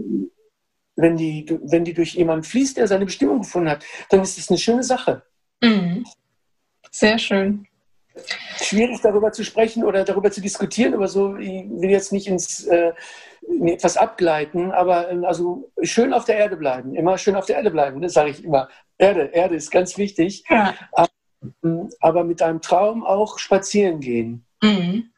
[0.97, 4.51] wenn die, wenn die durch jemanden fließt, der seine Bestimmung gefunden hat, dann ist das
[4.51, 5.23] eine schöne Sache.
[5.63, 6.05] Mhm.
[6.91, 7.67] Sehr schön
[8.73, 12.65] schwierig darüber zu sprechen oder darüber zu diskutieren, aber so, ich will jetzt nicht ins
[12.65, 12.93] äh,
[13.47, 17.57] in etwas abgleiten, aber ähm, also schön auf der Erde bleiben, immer schön auf der
[17.57, 18.69] Erde bleiben, das sage ich immer.
[18.97, 20.45] Erde, Erde ist ganz wichtig.
[20.49, 20.75] Ja.
[21.63, 24.45] Ähm, aber mit einem Traum auch spazieren gehen.
[24.63, 25.11] Mhm.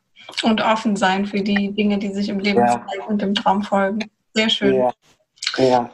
[0.43, 2.85] Und offen sein für die Dinge, die sich im Leben ja.
[2.89, 4.11] zeigen und im Traum folgen.
[4.33, 4.75] Sehr schön.
[4.75, 4.93] Ja.
[5.59, 5.91] ja.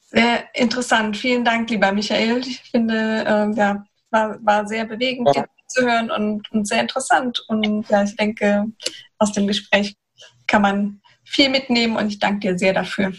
[0.00, 1.16] Sehr interessant.
[1.16, 2.38] Vielen Dank, lieber Michael.
[2.40, 5.30] Ich finde, äh, ja, war, war sehr bewegend.
[5.34, 7.44] Ja zu hören und, und sehr interessant.
[7.48, 8.66] Und ja, ich denke,
[9.18, 9.96] aus dem Gespräch
[10.46, 13.12] kann man viel mitnehmen und ich danke dir sehr dafür.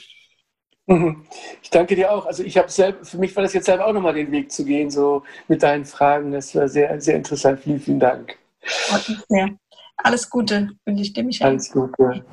[0.88, 1.24] Mhm.
[1.62, 2.26] Ich danke dir auch.
[2.26, 4.66] Also ich habe selber, für mich war das jetzt selber auch nochmal den Weg zu
[4.66, 6.32] gehen, so mit deinen Fragen.
[6.32, 7.60] Das war sehr, sehr interessant.
[7.60, 8.38] Vielen, vielen Dank.
[9.98, 11.52] Alles Gute wünsche ich dir, Michael.
[11.52, 12.26] Alles Gute.